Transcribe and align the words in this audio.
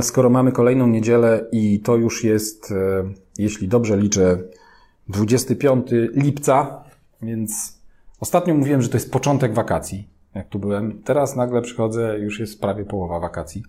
skoro 0.00 0.30
mamy 0.30 0.52
kolejną 0.52 0.86
niedzielę 0.86 1.44
i 1.52 1.80
to 1.80 1.96
już 1.96 2.24
jest, 2.24 2.72
e, 2.72 3.04
jeśli 3.38 3.68
dobrze 3.68 3.96
liczę, 3.96 4.38
25 5.08 5.90
lipca, 6.14 6.84
więc 7.22 7.78
ostatnio 8.20 8.54
mówiłem, 8.54 8.82
że 8.82 8.88
to 8.88 8.96
jest 8.96 9.12
początek 9.12 9.54
wakacji, 9.54 10.08
jak 10.34 10.48
tu 10.48 10.58
byłem. 10.58 11.02
Teraz 11.02 11.36
nagle 11.36 11.62
przychodzę, 11.62 12.18
już 12.18 12.40
jest 12.40 12.60
prawie 12.60 12.84
połowa 12.84 13.20
wakacji. 13.20 13.62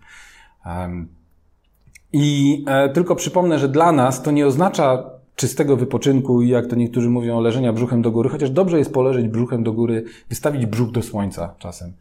I 2.13 2.65
e, 2.67 2.89
tylko 2.89 3.15
przypomnę, 3.15 3.59
że 3.59 3.69
dla 3.69 3.91
nas 3.91 4.21
to 4.23 4.31
nie 4.31 4.47
oznacza 4.47 5.09
czystego 5.35 5.77
wypoczynku 5.77 6.41
i 6.41 6.49
jak 6.49 6.67
to 6.67 6.75
niektórzy 6.75 7.09
mówią, 7.09 7.41
leżenia 7.41 7.73
brzuchem 7.73 8.01
do 8.01 8.11
góry, 8.11 8.29
chociaż 8.29 8.49
dobrze 8.49 8.79
jest 8.79 8.93
poleżeć 8.93 9.27
brzuchem 9.27 9.63
do 9.63 9.73
góry, 9.73 10.03
wystawić 10.29 10.65
brzuch 10.65 10.91
do 10.91 11.01
słońca 11.01 11.55
czasem. 11.59 11.93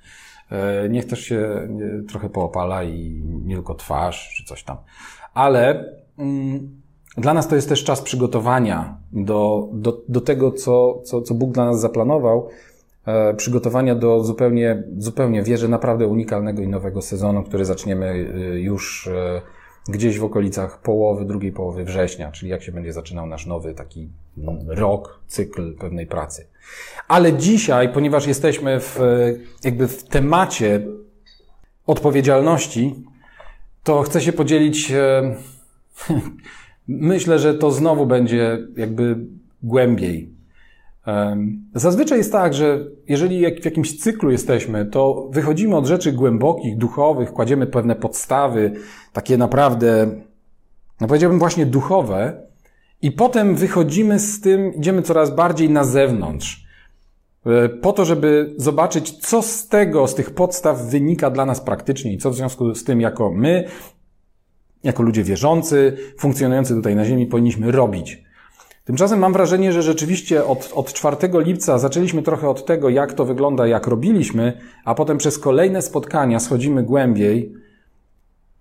E, 0.50 0.88
niech 0.88 1.04
też 1.04 1.20
się 1.20 1.68
trochę 2.08 2.30
poopala 2.30 2.84
i 2.84 3.22
nie 3.44 3.54
tylko 3.54 3.74
twarz 3.74 4.34
czy 4.36 4.44
coś 4.44 4.64
tam. 4.64 4.76
Ale 5.34 5.84
mm, 6.18 6.80
dla 7.16 7.34
nas 7.34 7.48
to 7.48 7.54
jest 7.54 7.68
też 7.68 7.84
czas 7.84 8.00
przygotowania 8.00 8.96
do, 9.12 9.68
do, 9.72 10.02
do 10.08 10.20
tego, 10.20 10.52
co, 10.52 11.00
co, 11.04 11.22
co 11.22 11.34
Bóg 11.34 11.52
dla 11.52 11.64
nas 11.64 11.80
zaplanował. 11.80 12.48
E, 13.06 13.34
przygotowania 13.34 13.94
do 13.94 14.24
zupełnie, 14.24 14.82
zupełnie 14.98 15.42
wierzę, 15.42 15.68
naprawdę 15.68 16.06
unikalnego 16.06 16.62
i 16.62 16.68
nowego 16.68 17.02
sezonu, 17.02 17.42
który 17.42 17.64
zaczniemy 17.64 18.06
e, 18.06 18.60
już 18.60 19.06
e, 19.06 19.42
gdzieś 19.88 20.18
w 20.18 20.24
okolicach 20.24 20.80
połowy, 20.80 21.24
drugiej 21.24 21.52
połowy 21.52 21.84
września, 21.84 22.32
czyli 22.32 22.50
jak 22.50 22.62
się 22.62 22.72
będzie 22.72 22.92
zaczynał 22.92 23.26
nasz 23.26 23.46
nowy 23.46 23.74
taki 23.74 24.08
rok, 24.66 25.20
cykl 25.26 25.74
pewnej 25.74 26.06
pracy. 26.06 26.46
Ale 27.08 27.32
dzisiaj, 27.32 27.92
ponieważ 27.92 28.26
jesteśmy 28.26 28.80
w, 28.80 28.98
jakby 29.64 29.88
w 29.88 30.04
temacie 30.04 30.86
odpowiedzialności, 31.86 32.94
to 33.84 34.02
chcę 34.02 34.20
się 34.20 34.32
podzielić. 34.32 34.92
Myślę, 36.88 37.38
że 37.38 37.54
to 37.54 37.70
znowu 37.70 38.06
będzie 38.06 38.58
jakby 38.76 39.16
głębiej. 39.62 40.37
Zazwyczaj 41.74 42.18
jest 42.18 42.32
tak, 42.32 42.54
że 42.54 42.86
jeżeli 43.08 43.60
w 43.60 43.64
jakimś 43.64 44.00
cyklu 44.00 44.30
jesteśmy, 44.30 44.86
to 44.86 45.28
wychodzimy 45.32 45.76
od 45.76 45.86
rzeczy 45.86 46.12
głębokich, 46.12 46.76
duchowych, 46.76 47.32
kładziemy 47.32 47.66
pewne 47.66 47.96
podstawy, 47.96 48.72
takie 49.12 49.36
naprawdę, 49.36 50.10
no 51.00 51.06
powiedziałbym 51.06 51.38
właśnie 51.38 51.66
duchowe, 51.66 52.48
i 53.02 53.12
potem 53.12 53.54
wychodzimy 53.54 54.18
z 54.18 54.40
tym, 54.40 54.74
idziemy 54.74 55.02
coraz 55.02 55.34
bardziej 55.34 55.70
na 55.70 55.84
zewnątrz, 55.84 56.64
e, 57.46 57.68
po 57.68 57.92
to, 57.92 58.04
żeby 58.04 58.54
zobaczyć, 58.56 59.18
co 59.18 59.42
z 59.42 59.68
tego, 59.68 60.06
z 60.06 60.14
tych 60.14 60.30
podstaw 60.30 60.82
wynika 60.82 61.30
dla 61.30 61.46
nas 61.46 61.60
praktycznie 61.60 62.12
i 62.12 62.18
co 62.18 62.30
w 62.30 62.34
związku 62.34 62.74
z 62.74 62.84
tym, 62.84 63.00
jako 63.00 63.30
my, 63.30 63.64
jako 64.84 65.02
ludzie 65.02 65.24
wierzący, 65.24 65.96
funkcjonujący 66.18 66.74
tutaj 66.74 66.96
na 66.96 67.04
Ziemi, 67.04 67.26
powinniśmy 67.26 67.72
robić. 67.72 68.27
Tymczasem 68.88 69.18
mam 69.18 69.32
wrażenie, 69.32 69.72
że 69.72 69.82
rzeczywiście 69.82 70.44
od, 70.44 70.72
od 70.74 70.92
4 70.92 71.16
lipca 71.32 71.78
zaczęliśmy 71.78 72.22
trochę 72.22 72.48
od 72.48 72.66
tego, 72.66 72.88
jak 72.88 73.12
to 73.12 73.24
wygląda, 73.24 73.66
jak 73.66 73.86
robiliśmy, 73.86 74.60
a 74.84 74.94
potem 74.94 75.18
przez 75.18 75.38
kolejne 75.38 75.82
spotkania 75.82 76.40
schodzimy 76.40 76.82
głębiej. 76.82 77.52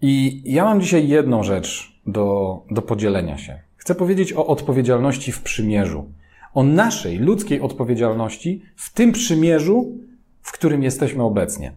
I 0.02 0.42
ja 0.46 0.64
mam 0.64 0.82
dzisiaj 0.82 1.08
jedną 1.08 1.44
rzecz 1.44 2.00
do, 2.08 2.60
do 2.72 2.82
podzielenia 2.82 3.38
się. 3.38 3.60
Chcę 3.78 3.96
powiedzieć 3.96 4.34
o 4.34 4.48
odpowiedzialności 4.48 5.32
w 5.32 5.42
przymierzu. 5.42 6.12
O 6.54 6.64
naszej 6.64 7.18
ludzkiej 7.18 7.62
odpowiedzialności 7.62 8.62
w 8.76 8.94
tym 8.94 9.12
przymierzu, 9.12 9.98
w 10.42 10.52
którym 10.52 10.84
jesteśmy 10.84 11.24
obecnie. 11.24 11.72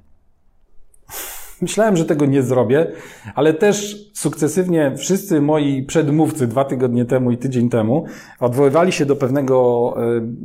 Myślałem, 1.61 1.97
że 1.97 2.05
tego 2.05 2.27
nie 2.27 2.42
zrobię, 2.42 2.86
ale 3.34 3.55
też 3.55 3.97
sukcesywnie 4.12 4.92
wszyscy 4.97 5.41
moi 5.41 5.83
przedmówcy 5.83 6.47
dwa 6.47 6.64
tygodnie 6.64 7.05
temu 7.05 7.30
i 7.30 7.36
tydzień 7.36 7.69
temu 7.69 8.05
odwoływali 8.41 8.92
się 8.92 9.06
do 9.06 9.17
pewnego 9.17 9.95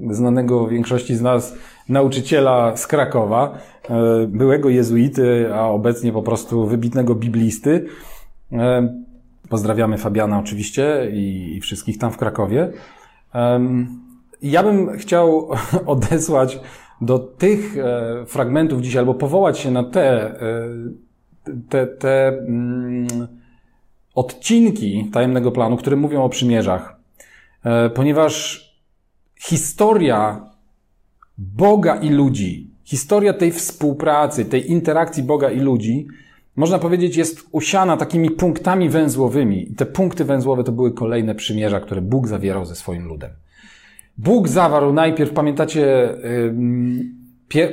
e, 0.10 0.14
znanego 0.14 0.68
większości 0.68 1.16
z 1.16 1.22
nas 1.22 1.56
nauczyciela 1.90 2.78
z 2.78 2.88
Krakowa, 2.88 3.58
e, 3.90 4.28
byłego 4.28 4.70
jezuity, 4.70 5.54
a 5.54 5.68
obecnie 5.68 6.12
po 6.12 6.22
prostu 6.22 6.66
wybitnego 6.66 7.16
biblisty. 7.16 7.86
E, 8.52 8.90
pozdrawiamy 9.50 9.98
Fabiana 9.98 10.40
oczywiście 10.40 11.12
i, 11.14 11.60
wszystkich 11.62 11.98
tam 11.98 12.12
w 12.12 12.18
Krakowie. 12.18 12.72
Ja 14.42 14.64
bym 14.64 14.98
chciał 14.98 15.50
odesłać 15.86 16.60
do 17.02 17.20
tych 17.20 17.76
fragmentów 18.28 18.82
dzisiaj, 18.82 19.00
albo 19.00 19.14
powołać 19.14 19.60
się 19.60 19.72
na 19.72 19.84
te 19.84 20.36
te, 21.70 21.88
te 21.88 22.28
mm, 22.28 23.08
odcinki 24.16 25.10
tajemnego 25.14 25.52
planu, 25.52 25.78
które 25.78 25.96
mówią 25.96 26.24
o 26.24 26.30
przymierzach, 26.30 27.00
e, 27.64 27.90
ponieważ 27.90 28.66
historia 29.40 30.50
Boga 31.38 31.96
i 31.96 32.10
ludzi, 32.10 32.70
historia 32.84 33.34
tej 33.34 33.52
współpracy, 33.52 34.46
tej 34.46 34.72
interakcji 34.72 35.24
Boga 35.24 35.52
i 35.52 35.60
ludzi, 35.60 36.08
można 36.56 36.80
powiedzieć, 36.80 37.18
jest 37.18 37.48
usiana 37.52 37.98
takimi 37.98 38.32
punktami 38.32 38.90
węzłowymi. 38.90 39.72
I 39.72 39.76
te 39.76 39.86
punkty 39.86 40.26
węzłowe 40.26 40.64
to 40.64 40.72
były 40.72 40.94
kolejne 40.94 41.36
przymierza, 41.36 41.80
które 41.80 42.02
Bóg 42.02 42.28
zawierał 42.28 42.66
ze 42.66 42.76
swoim 42.76 43.08
ludem. 43.08 43.32
Bóg 44.18 44.48
zawarł 44.48 44.94
najpierw, 44.94 45.34
pamiętacie, 45.34 46.10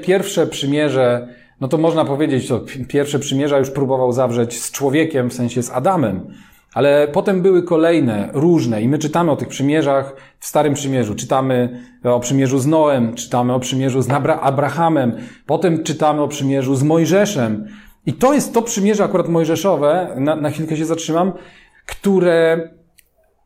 pierwsze 0.02 0.46
przymierze 0.46 1.28
no 1.62 1.68
to 1.68 1.78
można 1.78 2.04
powiedzieć, 2.04 2.46
że 2.46 2.60
pierwsze 2.88 3.18
przymierza 3.18 3.58
już 3.58 3.70
próbował 3.70 4.12
zawrzeć 4.12 4.60
z 4.62 4.70
człowiekiem, 4.70 5.30
w 5.30 5.34
sensie 5.34 5.62
z 5.62 5.70
Adamem, 5.70 6.26
ale 6.74 7.08
potem 7.08 7.42
były 7.42 7.62
kolejne, 7.62 8.28
różne 8.32 8.82
i 8.82 8.88
my 8.88 8.98
czytamy 8.98 9.30
o 9.30 9.36
tych 9.36 9.48
przymierzach 9.48 10.16
w 10.38 10.46
Starym 10.46 10.74
Przymierzu. 10.74 11.14
Czytamy 11.14 11.80
o 12.04 12.20
przymierzu 12.20 12.58
z 12.58 12.66
Noem, 12.66 13.14
czytamy 13.14 13.54
o 13.54 13.60
przymierzu 13.60 14.02
z 14.02 14.10
Abrahamem, 14.40 15.12
potem 15.46 15.82
czytamy 15.82 16.22
o 16.22 16.28
przymierzu 16.28 16.74
z 16.74 16.82
Mojżeszem. 16.82 17.66
I 18.06 18.12
to 18.12 18.34
jest 18.34 18.54
to 18.54 18.62
przymierze 18.62 19.04
akurat 19.04 19.28
mojżeszowe, 19.28 20.14
na, 20.16 20.36
na 20.36 20.50
chwilkę 20.50 20.76
się 20.76 20.84
zatrzymam, 20.84 21.32
które 21.86 22.68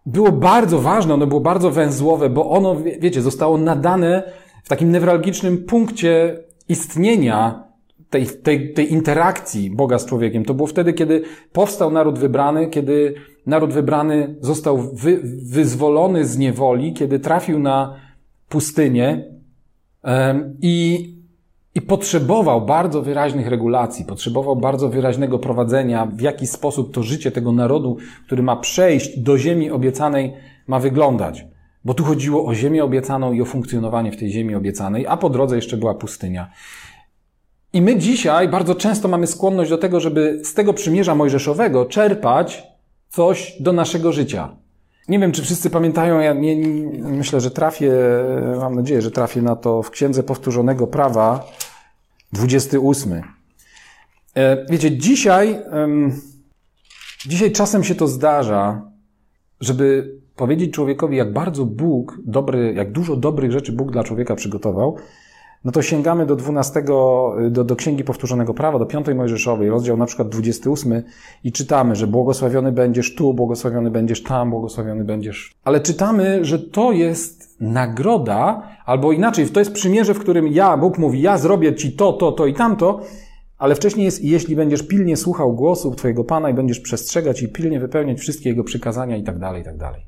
było 0.06 0.32
bardzo 0.32 0.78
ważne, 0.78 1.14
ono 1.14 1.26
było 1.26 1.40
bardzo 1.40 1.70
węzłowe, 1.70 2.30
bo 2.30 2.50
ono, 2.50 2.76
wiecie, 3.00 3.22
zostało 3.22 3.58
nadane 3.58 4.22
w 4.64 4.68
takim 4.68 4.92
newralgicznym 4.92 5.64
punkcie 5.64 6.38
istnienia 6.68 7.65
tej, 8.16 8.26
tej, 8.26 8.72
tej 8.72 8.92
interakcji 8.92 9.70
Boga 9.70 9.98
z 9.98 10.06
człowiekiem. 10.06 10.44
To 10.44 10.54
było 10.54 10.66
wtedy, 10.66 10.92
kiedy 10.92 11.22
powstał 11.52 11.90
naród 11.90 12.18
wybrany, 12.18 12.66
kiedy 12.66 13.14
naród 13.46 13.72
wybrany 13.72 14.36
został 14.40 14.78
wy, 14.78 15.20
wyzwolony 15.50 16.24
z 16.24 16.38
niewoli, 16.38 16.92
kiedy 16.92 17.18
trafił 17.18 17.58
na 17.58 17.96
pustynię 18.48 19.24
um, 20.04 20.56
i, 20.62 21.14
i 21.74 21.82
potrzebował 21.82 22.66
bardzo 22.66 23.02
wyraźnych 23.02 23.48
regulacji, 23.48 24.04
potrzebował 24.04 24.56
bardzo 24.56 24.88
wyraźnego 24.88 25.38
prowadzenia, 25.38 26.06
w 26.06 26.20
jaki 26.20 26.46
sposób 26.46 26.94
to 26.94 27.02
życie 27.02 27.30
tego 27.30 27.52
narodu, 27.52 27.96
który 28.26 28.42
ma 28.42 28.56
przejść 28.56 29.18
do 29.18 29.38
ziemi 29.38 29.70
obiecanej, 29.70 30.32
ma 30.66 30.78
wyglądać. 30.78 31.46
Bo 31.84 31.94
tu 31.94 32.04
chodziło 32.04 32.46
o 32.46 32.54
ziemię 32.54 32.84
obiecaną 32.84 33.32
i 33.32 33.42
o 33.42 33.44
funkcjonowanie 33.44 34.12
w 34.12 34.16
tej 34.16 34.30
ziemi 34.30 34.54
obiecanej, 34.54 35.06
a 35.06 35.16
po 35.16 35.30
drodze 35.30 35.56
jeszcze 35.56 35.76
była 35.76 35.94
pustynia. 35.94 36.50
I 37.76 37.82
my 37.82 37.96
dzisiaj 37.96 38.48
bardzo 38.48 38.74
często 38.74 39.08
mamy 39.08 39.26
skłonność 39.26 39.70
do 39.70 39.78
tego, 39.78 40.00
żeby 40.00 40.40
z 40.44 40.54
tego 40.54 40.74
przymierza 40.74 41.14
mojżeszowego 41.14 41.86
czerpać 41.86 42.62
coś 43.08 43.56
do 43.60 43.72
naszego 43.72 44.12
życia. 44.12 44.56
Nie 45.08 45.18
wiem, 45.18 45.32
czy 45.32 45.42
wszyscy 45.42 45.70
pamiętają, 45.70 46.20
ja 46.20 46.32
nie, 46.32 46.56
myślę, 46.98 47.40
że 47.40 47.50
trafię, 47.50 47.92
mam 48.60 48.74
nadzieję, 48.74 49.02
że 49.02 49.10
trafię 49.10 49.42
na 49.42 49.56
to 49.56 49.82
w 49.82 49.90
Księdze 49.90 50.22
Powtórzonego 50.22 50.86
Prawa, 50.86 51.44
28. 52.32 53.22
E, 54.34 54.66
wiecie, 54.70 54.98
dzisiaj, 54.98 55.62
dzisiaj 57.26 57.52
czasem 57.52 57.84
się 57.84 57.94
to 57.94 58.08
zdarza, 58.08 58.82
żeby 59.60 60.14
powiedzieć 60.36 60.74
człowiekowi, 60.74 61.16
jak 61.16 61.32
bardzo 61.32 61.64
Bóg 61.64 62.18
dobry, 62.24 62.74
jak 62.74 62.92
dużo 62.92 63.16
dobrych 63.16 63.52
rzeczy 63.52 63.72
Bóg 63.72 63.92
dla 63.92 64.04
człowieka 64.04 64.34
przygotował, 64.34 64.96
no 65.66 65.72
to 65.72 65.82
sięgamy 65.82 66.26
do 66.26 66.36
12, 66.36 66.82
do, 67.50 67.64
do 67.64 67.76
Księgi 67.76 68.04
Powtórzonego 68.04 68.54
Prawa, 68.54 68.78
do 68.78 68.86
5 68.86 69.06
Mojżeszowej, 69.16 69.68
rozdział 69.68 69.96
na 69.96 70.06
przykład 70.06 70.28
28 70.28 71.02
i 71.44 71.52
czytamy, 71.52 71.96
że 71.96 72.06
błogosławiony 72.06 72.72
będziesz 72.72 73.14
tu, 73.14 73.34
błogosławiony 73.34 73.90
będziesz 73.90 74.22
tam, 74.22 74.50
błogosławiony 74.50 75.04
będziesz. 75.04 75.54
Ale 75.64 75.80
czytamy, 75.80 76.44
że 76.44 76.58
to 76.58 76.92
jest 76.92 77.60
nagroda, 77.60 78.68
albo 78.84 79.12
inaczej, 79.12 79.48
to 79.48 79.60
jest 79.60 79.72
przymierze, 79.72 80.14
w 80.14 80.18
którym 80.18 80.48
ja, 80.48 80.76
Bóg 80.76 80.98
mówi, 80.98 81.22
ja 81.22 81.38
zrobię 81.38 81.74
ci 81.74 81.92
to, 81.92 82.12
to, 82.12 82.32
to 82.32 82.46
i 82.46 82.54
tamto, 82.54 83.00
ale 83.58 83.74
wcześniej 83.74 84.04
jest, 84.04 84.24
jeśli 84.24 84.56
będziesz 84.56 84.82
pilnie 84.82 85.16
słuchał 85.16 85.54
głosu 85.54 85.94
Twojego 85.94 86.24
Pana 86.24 86.50
i 86.50 86.54
będziesz 86.54 86.80
przestrzegać 86.80 87.42
i 87.42 87.48
pilnie 87.48 87.80
wypełniać 87.80 88.18
wszystkie 88.18 88.48
Jego 88.48 88.64
przykazania 88.64 89.16
i 89.16 89.22
tak 89.22 89.38
dalej, 89.38 89.62
i 89.62 89.64
tak 89.64 89.76
dalej. 89.76 90.02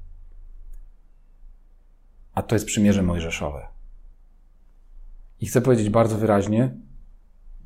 A 2.34 2.42
to 2.42 2.54
jest 2.54 2.66
przymierze 2.66 3.02
mojżeszowe. 3.02 3.77
I 5.40 5.46
chcę 5.46 5.60
powiedzieć 5.60 5.90
bardzo 5.90 6.18
wyraźnie, 6.18 6.70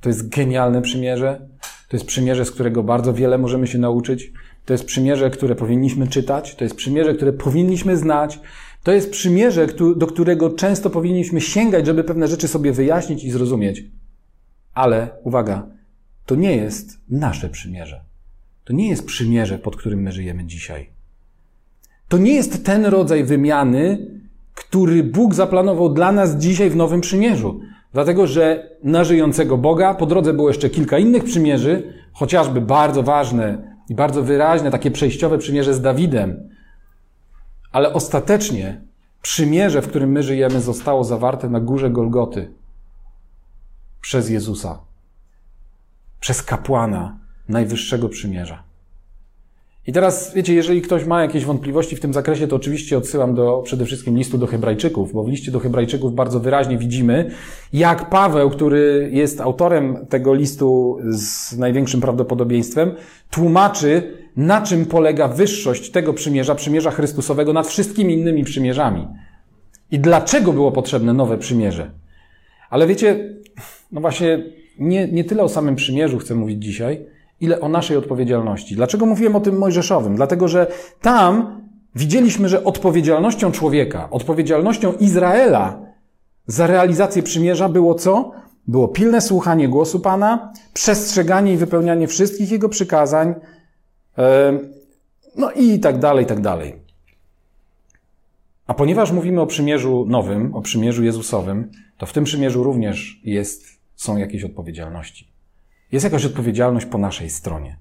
to 0.00 0.08
jest 0.08 0.28
genialne 0.28 0.82
przymierze, 0.82 1.48
To 1.92 1.96
jest 1.96 2.06
przymierze, 2.06 2.44
z 2.44 2.50
którego 2.50 2.82
bardzo 2.82 3.14
wiele 3.14 3.38
możemy 3.38 3.66
się 3.66 3.78
nauczyć. 3.78 4.32
To 4.64 4.74
jest 4.74 4.84
przymierze, 4.84 5.30
które 5.30 5.54
powinniśmy 5.54 6.08
czytać. 6.08 6.54
To 6.54 6.64
jest 6.64 6.76
przymierze, 6.76 7.14
które 7.14 7.32
powinniśmy 7.32 7.96
znać. 7.96 8.40
To 8.82 8.92
jest 8.92 9.10
przymierze, 9.10 9.66
do 9.96 10.06
którego 10.06 10.50
często 10.50 10.90
powinniśmy 10.90 11.40
sięgać, 11.40 11.86
żeby 11.86 12.04
pewne 12.04 12.28
rzeczy 12.28 12.48
sobie 12.48 12.72
wyjaśnić 12.72 13.24
i 13.24 13.30
zrozumieć. 13.30 13.84
Ale 14.74 15.10
uwaga, 15.22 15.66
to 16.26 16.34
nie 16.34 16.56
jest 16.56 17.00
nasze 17.08 17.48
przymierze. 17.48 18.00
To 18.64 18.72
nie 18.72 18.88
jest 18.88 19.06
przymierze, 19.06 19.58
pod 19.58 19.76
którym 19.76 20.02
my 20.02 20.12
żyjemy 20.12 20.44
dzisiaj. 20.44 20.90
To 22.08 22.18
nie 22.18 22.34
jest 22.34 22.64
ten 22.64 22.84
rodzaj 22.84 23.24
wymiany, 23.24 24.06
który 24.68 25.02
Bóg 25.02 25.34
zaplanował 25.34 25.88
dla 25.88 26.12
nas 26.12 26.36
dzisiaj 26.36 26.70
w 26.70 26.76
Nowym 26.76 27.00
Przymierzu. 27.00 27.60
Dlatego, 27.92 28.26
że 28.26 28.70
na 28.84 29.04
żyjącego 29.04 29.58
Boga 29.58 29.94
po 29.94 30.06
drodze 30.06 30.32
było 30.32 30.48
jeszcze 30.48 30.70
kilka 30.70 30.98
innych 30.98 31.24
przymierzy, 31.24 31.94
chociażby 32.12 32.60
bardzo 32.60 33.02
ważne 33.02 33.76
i 33.88 33.94
bardzo 33.94 34.22
wyraźne, 34.22 34.70
takie 34.70 34.90
przejściowe 34.90 35.38
przymierze 35.38 35.74
z 35.74 35.80
Dawidem. 35.80 36.48
Ale 37.72 37.92
ostatecznie 37.92 38.80
przymierze, 39.22 39.82
w 39.82 39.88
którym 39.88 40.10
my 40.10 40.22
żyjemy, 40.22 40.60
zostało 40.60 41.04
zawarte 41.04 41.48
na 41.48 41.60
górze 41.60 41.90
Golgoty 41.90 42.54
przez 44.00 44.30
Jezusa, 44.30 44.78
przez 46.20 46.42
kapłana 46.42 47.18
Najwyższego 47.48 48.08
Przymierza. 48.08 48.71
I 49.86 49.92
teraz, 49.92 50.34
wiecie, 50.34 50.54
jeżeli 50.54 50.82
ktoś 50.82 51.04
ma 51.04 51.22
jakieś 51.22 51.44
wątpliwości 51.44 51.96
w 51.96 52.00
tym 52.00 52.12
zakresie, 52.12 52.48
to 52.48 52.56
oczywiście 52.56 52.98
odsyłam 52.98 53.34
do 53.34 53.62
przede 53.64 53.84
wszystkim 53.84 54.18
listu 54.18 54.38
do 54.38 54.46
Hebrajczyków, 54.46 55.12
bo 55.12 55.24
w 55.24 55.28
liście 55.28 55.52
do 55.52 55.60
Hebrajczyków 55.60 56.14
bardzo 56.14 56.40
wyraźnie 56.40 56.78
widzimy, 56.78 57.30
jak 57.72 58.10
Paweł, 58.10 58.50
który 58.50 59.10
jest 59.12 59.40
autorem 59.40 60.06
tego 60.08 60.34
listu 60.34 60.98
z 61.08 61.58
największym 61.58 62.00
prawdopodobieństwem, 62.00 62.94
tłumaczy, 63.30 64.16
na 64.36 64.60
czym 64.62 64.86
polega 64.86 65.28
wyższość 65.28 65.90
tego 65.90 66.14
przymierza, 66.14 66.54
przymierza 66.54 66.90
Chrystusowego 66.90 67.52
nad 67.52 67.66
wszystkimi 67.66 68.14
innymi 68.14 68.44
przymierzami. 68.44 69.08
I 69.90 69.98
dlaczego 69.98 70.52
było 70.52 70.72
potrzebne 70.72 71.12
nowe 71.12 71.38
przymierze. 71.38 71.90
Ale 72.70 72.86
wiecie, 72.86 73.34
no 73.92 74.00
właśnie, 74.00 74.44
nie, 74.78 75.08
nie 75.08 75.24
tyle 75.24 75.42
o 75.42 75.48
samym 75.48 75.76
przymierzu 75.76 76.18
chcę 76.18 76.34
mówić 76.34 76.64
dzisiaj, 76.64 77.06
ile 77.42 77.60
o 77.60 77.68
naszej 77.68 77.96
odpowiedzialności. 77.96 78.76
Dlaczego 78.76 79.06
mówiłem 79.06 79.36
o 79.36 79.40
tym 79.40 79.58
mojżeszowym? 79.58 80.16
Dlatego, 80.16 80.48
że 80.48 80.66
tam 81.00 81.60
widzieliśmy, 81.94 82.48
że 82.48 82.64
odpowiedzialnością 82.64 83.52
człowieka, 83.52 84.10
odpowiedzialnością 84.10 84.92
Izraela 84.92 85.80
za 86.46 86.66
realizację 86.66 87.22
przymierza 87.22 87.68
było 87.68 87.94
co? 87.94 88.32
Było 88.66 88.88
pilne 88.88 89.20
słuchanie 89.20 89.68
głosu 89.68 90.00
Pana, 90.00 90.52
przestrzeganie 90.72 91.52
i 91.52 91.56
wypełnianie 91.56 92.08
wszystkich 92.08 92.50
Jego 92.50 92.68
przykazań, 92.68 93.34
no 95.36 95.50
i 95.50 95.80
tak 95.80 95.98
dalej, 95.98 96.24
i 96.24 96.28
tak 96.28 96.40
dalej. 96.40 96.74
A 98.66 98.74
ponieważ 98.74 99.12
mówimy 99.12 99.40
o 99.40 99.46
przymierzu 99.46 100.06
nowym, 100.08 100.54
o 100.54 100.62
przymierzu 100.62 101.04
Jezusowym, 101.04 101.70
to 101.98 102.06
w 102.06 102.12
tym 102.12 102.24
przymierzu 102.24 102.62
również 102.62 103.20
jest, 103.24 103.64
są 103.96 104.16
jakieś 104.16 104.44
odpowiedzialności. 104.44 105.31
Jest 105.92 106.04
jakaś 106.04 106.24
odpowiedzialność 106.24 106.86
po 106.86 106.98
naszej 106.98 107.30
stronie. 107.30 107.78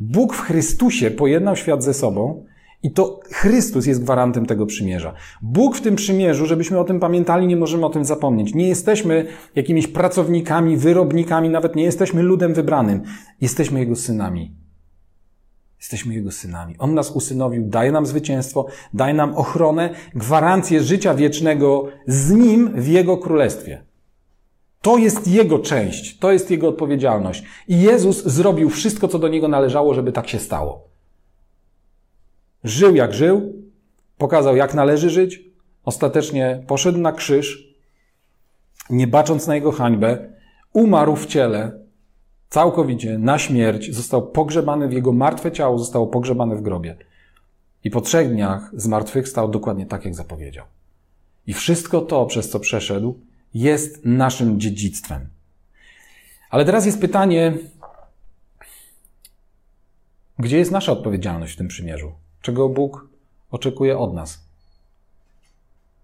Bóg 0.00 0.34
w 0.34 0.40
Chrystusie 0.40 1.10
pojednał 1.10 1.56
świat 1.56 1.84
ze 1.84 1.94
sobą 1.94 2.44
i 2.82 2.90
to 2.90 3.20
Chrystus 3.32 3.86
jest 3.86 4.02
gwarantem 4.02 4.46
tego 4.46 4.66
przymierza. 4.66 5.14
Bóg 5.42 5.76
w 5.76 5.80
tym 5.80 5.96
przymierzu, 5.96 6.46
żebyśmy 6.46 6.78
o 6.78 6.84
tym 6.84 7.00
pamiętali, 7.00 7.46
nie 7.46 7.56
możemy 7.56 7.86
o 7.86 7.90
tym 7.90 8.04
zapomnieć. 8.04 8.54
Nie 8.54 8.68
jesteśmy 8.68 9.26
jakimiś 9.54 9.86
pracownikami, 9.86 10.76
wyrobnikami, 10.76 11.48
nawet 11.48 11.76
nie 11.76 11.84
jesteśmy 11.84 12.22
ludem 12.22 12.54
wybranym. 12.54 13.02
Jesteśmy 13.40 13.80
Jego 13.80 13.96
synami. 13.96 14.56
Jesteśmy 15.78 16.14
Jego 16.14 16.32
synami. 16.32 16.74
On 16.78 16.94
nas 16.94 17.10
usynowił, 17.10 17.68
daje 17.68 17.92
nam 17.92 18.06
zwycięstwo, 18.06 18.66
daje 18.94 19.14
nam 19.14 19.34
ochronę, 19.34 19.90
gwarancję 20.14 20.82
życia 20.82 21.14
wiecznego 21.14 21.88
z 22.06 22.30
Nim 22.30 22.72
w 22.74 22.88
Jego 22.88 23.16
królestwie. 23.16 23.85
To 24.86 24.98
jest 24.98 25.28
Jego 25.28 25.58
część, 25.58 26.18
to 26.18 26.32
jest 26.32 26.50
Jego 26.50 26.68
odpowiedzialność. 26.68 27.42
I 27.68 27.80
Jezus 27.80 28.24
zrobił 28.24 28.70
wszystko, 28.70 29.08
co 29.08 29.18
do 29.18 29.28
Niego 29.28 29.48
należało, 29.48 29.94
żeby 29.94 30.12
tak 30.12 30.28
się 30.28 30.38
stało. 30.38 30.88
Żył 32.64 32.94
jak 32.94 33.14
żył, 33.14 33.62
pokazał, 34.18 34.56
jak 34.56 34.74
należy 34.74 35.10
żyć, 35.10 35.40
ostatecznie 35.84 36.64
poszedł 36.66 36.98
na 36.98 37.12
krzyż, 37.12 37.74
nie 38.90 39.06
bacząc 39.06 39.46
na 39.46 39.54
Jego 39.54 39.72
hańbę, 39.72 40.32
umarł 40.72 41.16
w 41.16 41.26
ciele, 41.26 41.80
całkowicie, 42.48 43.18
na 43.18 43.38
śmierć, 43.38 43.94
został 43.94 44.30
pogrzebany 44.30 44.88
w 44.88 44.92
Jego 44.92 45.12
martwe 45.12 45.52
ciało, 45.52 45.78
zostało 45.78 46.06
pogrzebane 46.06 46.56
w 46.56 46.62
grobie. 46.62 46.96
I 47.84 47.90
po 47.90 48.00
trzech 48.00 48.28
dniach 48.28 48.70
zmartwychwstał 48.74 49.48
dokładnie 49.48 49.86
tak, 49.86 50.04
jak 50.04 50.14
zapowiedział. 50.14 50.64
I 51.46 51.54
wszystko 51.54 52.00
to, 52.00 52.26
przez 52.26 52.50
co 52.50 52.60
przeszedł, 52.60 53.25
jest 53.56 54.04
naszym 54.04 54.60
dziedzictwem. 54.60 55.28
Ale 56.50 56.64
teraz 56.64 56.86
jest 56.86 57.00
pytanie, 57.00 57.58
gdzie 60.38 60.58
jest 60.58 60.70
nasza 60.70 60.92
odpowiedzialność 60.92 61.54
w 61.54 61.56
tym 61.56 61.68
przymierzu? 61.68 62.12
Czego 62.42 62.68
Bóg 62.68 63.08
oczekuje 63.50 63.98
od 63.98 64.14
nas? 64.14 64.44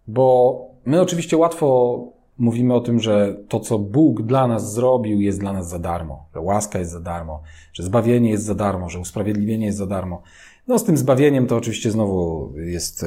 Bo 0.07 0.59
my 0.85 1.01
oczywiście 1.01 1.37
łatwo 1.37 1.99
mówimy 2.39 2.75
o 2.75 2.81
tym, 2.81 3.01
że 3.01 3.37
to, 3.49 3.61
co 3.61 3.79
Bóg 3.79 4.23
dla 4.23 4.47
nas 4.47 4.73
zrobił, 4.73 5.21
jest 5.21 5.41
dla 5.41 5.53
nas 5.53 5.69
za 5.69 5.79
darmo, 5.79 6.27
że 6.35 6.41
łaska 6.41 6.79
jest 6.79 6.91
za 6.91 7.01
darmo, 7.01 7.43
że 7.73 7.83
zbawienie 7.83 8.31
jest 8.31 8.45
za 8.45 8.55
darmo, 8.55 8.91
że 8.91 8.99
usprawiedliwienie 8.99 9.67
jest 9.67 9.79
za 9.79 9.87
darmo. 9.87 10.23
No 10.69 10.79
z 10.79 10.85
tym 10.85 10.97
zbawieniem 10.97 11.47
to 11.47 11.57
oczywiście 11.57 11.91
znowu 11.91 12.53
jest 12.57 13.05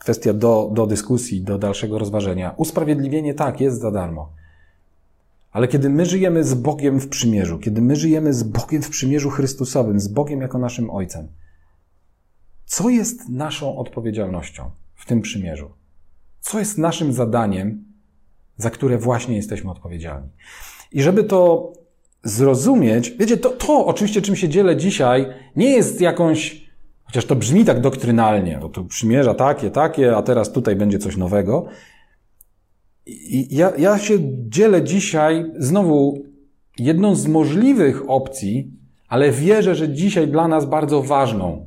kwestia 0.00 0.32
do, 0.32 0.70
do 0.72 0.86
dyskusji, 0.86 1.42
do 1.42 1.58
dalszego 1.58 1.98
rozważenia. 1.98 2.54
Usprawiedliwienie 2.56 3.34
tak, 3.34 3.60
jest 3.60 3.80
za 3.80 3.90
darmo. 3.90 4.32
Ale 5.52 5.68
kiedy 5.68 5.90
my 5.90 6.06
żyjemy 6.06 6.44
z 6.44 6.54
Bogiem 6.54 7.00
w 7.00 7.08
przymierzu, 7.08 7.58
kiedy 7.58 7.82
my 7.82 7.96
żyjemy 7.96 8.34
z 8.34 8.42
Bogiem 8.42 8.82
w 8.82 8.90
przymierzu 8.90 9.30
Chrystusowym, 9.30 10.00
z 10.00 10.08
Bogiem 10.08 10.40
jako 10.40 10.58
naszym 10.58 10.90
Ojcem, 10.90 11.28
co 12.66 12.88
jest 12.88 13.28
naszą 13.28 13.76
odpowiedzialnością 13.78 14.70
w 14.94 15.06
tym 15.06 15.20
przymierzu? 15.20 15.70
Co 16.40 16.58
jest 16.58 16.78
naszym 16.78 17.12
zadaniem, 17.12 17.84
za 18.56 18.70
które 18.70 18.98
właśnie 18.98 19.36
jesteśmy 19.36 19.70
odpowiedzialni? 19.70 20.28
I 20.92 21.02
żeby 21.02 21.24
to 21.24 21.72
zrozumieć, 22.24 23.10
wiecie, 23.10 23.36
to, 23.36 23.50
to 23.50 23.86
oczywiście 23.86 24.22
czym 24.22 24.36
się 24.36 24.48
dzielę 24.48 24.76
dzisiaj, 24.76 25.26
nie 25.56 25.70
jest 25.70 26.00
jakąś 26.00 26.69
Chociaż 27.10 27.26
to 27.26 27.36
brzmi 27.36 27.64
tak 27.64 27.80
doktrynalnie, 27.80 28.58
bo 28.62 28.68
tu 28.68 28.84
przymierza 28.84 29.34
takie, 29.34 29.70
takie, 29.70 30.16
a 30.16 30.22
teraz 30.22 30.52
tutaj 30.52 30.76
będzie 30.76 30.98
coś 30.98 31.16
nowego. 31.16 31.66
I 33.06 33.56
ja, 33.56 33.72
ja 33.78 33.98
się 33.98 34.18
dzielę 34.48 34.84
dzisiaj 34.84 35.52
znowu 35.58 36.24
jedną 36.78 37.14
z 37.14 37.26
możliwych 37.26 38.10
opcji, 38.10 38.70
ale 39.08 39.30
wierzę, 39.30 39.74
że 39.74 39.88
dzisiaj 39.88 40.28
dla 40.28 40.48
nas 40.48 40.66
bardzo 40.66 41.02
ważną. 41.02 41.66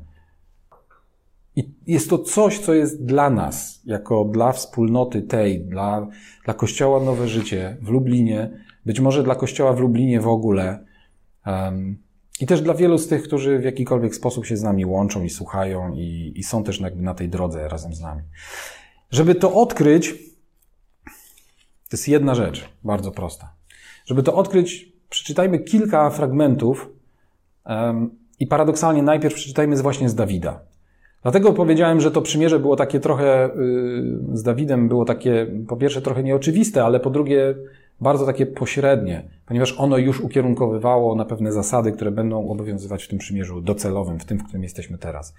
I 1.55 1.73
jest 1.88 2.09
to 2.09 2.17
coś, 2.17 2.59
co 2.59 2.73
jest 2.73 3.05
dla 3.05 3.29
nas, 3.29 3.81
jako 3.85 4.25
dla 4.25 4.51
wspólnoty 4.51 5.21
tej, 5.21 5.62
dla, 5.62 6.07
dla 6.45 6.53
Kościoła 6.53 7.00
Nowe 7.00 7.27
Życie 7.27 7.77
w 7.81 7.89
Lublinie, 7.89 8.50
być 8.85 9.00
może 9.00 9.23
dla 9.23 9.35
Kościoła 9.35 9.73
w 9.73 9.79
Lublinie 9.79 10.21
w 10.21 10.27
ogóle. 10.27 10.85
Um, 11.45 12.02
i 12.40 12.46
też 12.46 12.62
dla 12.62 12.74
wielu 12.74 12.98
z 12.98 13.08
tych, 13.08 13.24
którzy 13.24 13.60
w 13.60 13.63
jakikolwiek 13.63 14.16
sposób 14.16 14.46
się 14.46 14.58
z 14.58 14.63
nami 14.63 14.86
łączą 14.86 15.24
i 15.24 15.30
słuchają 15.30 15.94
i, 15.94 16.34
i 16.36 16.44
są 16.44 16.63
też 16.63 16.80
na 16.96 17.13
tej 17.13 17.30
drodze 17.30 17.68
razem 17.68 17.94
z 17.94 18.02
nami. 18.02 18.22
Żeby 19.12 19.36
to 19.36 19.54
odkryć, 19.54 20.10
to 21.90 21.98
jest 21.98 22.08
jedna 22.08 22.36
rzecz, 22.36 22.70
bardzo 22.84 23.12
prosta. 23.12 23.54
Żeby 24.06 24.24
to 24.24 24.36
odkryć, 24.36 24.94
przeczytajmy 25.10 25.60
kilka 25.60 26.10
fragmentów 26.10 26.90
um, 27.66 28.10
i 28.40 28.48
paradoksalnie 28.48 29.04
najpierw 29.04 29.36
przeczytajmy 29.36 29.75
właśnie 29.75 30.10
z 30.10 30.16
Dawida. 30.16 30.62
Dlatego 31.22 31.54
powiedziałem, 31.54 32.02
że 32.02 32.12
to 32.12 32.22
przymierze 32.22 32.60
było 32.60 32.75
takie 32.75 33.00
trochę 33.00 33.50
yy, 33.56 34.38
z 34.38 34.44
Dawidem 34.44 34.88
było 34.88 35.06
takie 35.06 35.48
po 35.68 35.78
pierwsze 35.78 36.02
trochę 36.02 36.24
nieoczywiste, 36.24 36.84
ale 36.84 37.00
po 37.00 37.10
drugie 37.10 37.56
bardzo 38.01 38.25
takie 38.25 38.45
pośrednie, 38.45 39.29
ponieważ 39.45 39.75
ono 39.77 39.97
już 39.97 40.21
ukierunkowywało 40.21 41.15
na 41.15 41.25
pewne 41.25 41.51
zasady, 41.51 41.91
które 41.91 42.12
będą 42.12 42.50
obowiązywać 42.50 43.03
w 43.03 43.07
tym 43.07 43.19
przymierzu 43.19 43.62
docelowym, 43.62 44.19
w 44.19 44.25
tym, 44.25 44.38
w 44.38 44.43
którym 44.43 44.63
jesteśmy 44.63 44.97
teraz. 44.97 45.33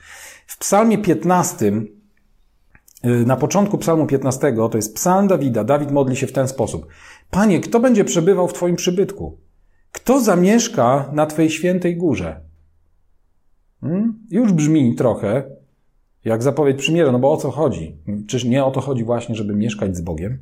W 0.47 0.59
psalmie 0.59 0.99
15, 0.99 1.73
y, 3.05 3.27
na 3.27 3.37
początku 3.37 3.79
psalmu 3.79 4.07
15, 4.07 4.55
to 4.71 4.79
jest 4.79 4.95
psalm 4.95 5.29
Dawida. 5.29 5.65
Dawid 5.65 5.91
modli 5.91 6.17
się 6.17 6.27
w 6.27 6.33
ten 6.33 6.49
sposób. 6.49 6.87
Panie, 7.31 7.61
kto 7.61 7.81
będzie 7.81 8.05
przebywał 8.05 8.49
w 8.49 8.53
Twoim 8.53 8.77
przybytku? 8.77 9.39
Kto 9.93 10.21
zamieszka 10.21 11.11
na 11.13 11.27
Twojej 11.27 11.51
świętej 11.51 11.97
górze? 11.97 12.41
Hmm? 13.81 14.27
Już 14.31 14.53
brzmi 14.53 14.95
trochę 14.95 15.43
jak 16.25 16.43
zapowiedź 16.43 16.79
przymierza, 16.79 17.13
no 17.13 17.19
bo 17.19 17.33
o 17.33 17.37
co 17.37 17.51
chodzi? 17.51 17.97
Czyż 18.27 18.45
nie 18.45 18.65
o 18.65 18.71
to 18.71 18.81
chodzi 18.81 19.05
właśnie, 19.05 19.35
żeby 19.35 19.55
mieszkać 19.55 19.97
z 19.97 20.01
Bogiem? 20.01 20.39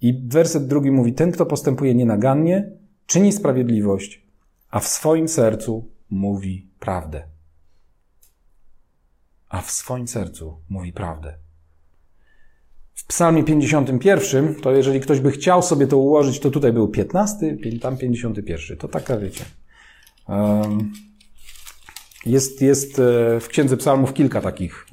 I 0.00 0.22
werset 0.28 0.66
drugi 0.66 0.90
mówi, 0.90 1.12
ten, 1.12 1.32
kto 1.32 1.46
postępuje 1.46 1.94
nienagannie, 1.94 2.70
czyni 3.06 3.32
sprawiedliwość, 3.32 4.22
a 4.70 4.80
w 4.80 4.88
swoim 4.88 5.28
sercu 5.28 5.88
mówi 6.10 6.68
prawdę. 6.80 7.22
A 9.48 9.60
w 9.60 9.70
swoim 9.70 10.08
sercu 10.08 10.60
mówi 10.68 10.92
prawdę. 10.92 11.34
W 12.94 13.06
Psalmie 13.06 13.44
51, 13.44 14.54
to 14.54 14.72
jeżeli 14.72 15.00
ktoś 15.00 15.20
by 15.20 15.30
chciał 15.30 15.62
sobie 15.62 15.86
to 15.86 15.98
ułożyć, 15.98 16.40
to 16.40 16.50
tutaj 16.50 16.72
był 16.72 16.88
15, 16.88 17.56
tam 17.80 17.96
51. 17.96 18.76
To 18.76 18.88
taka, 18.88 19.18
wiecie. 19.18 19.44
Jest, 22.26 22.62
jest 22.62 22.98
e, 22.98 23.40
w 23.40 23.48
Księdze 23.48 23.76
Psalmów 23.76 24.14
kilka 24.14 24.40
takich, 24.40 24.86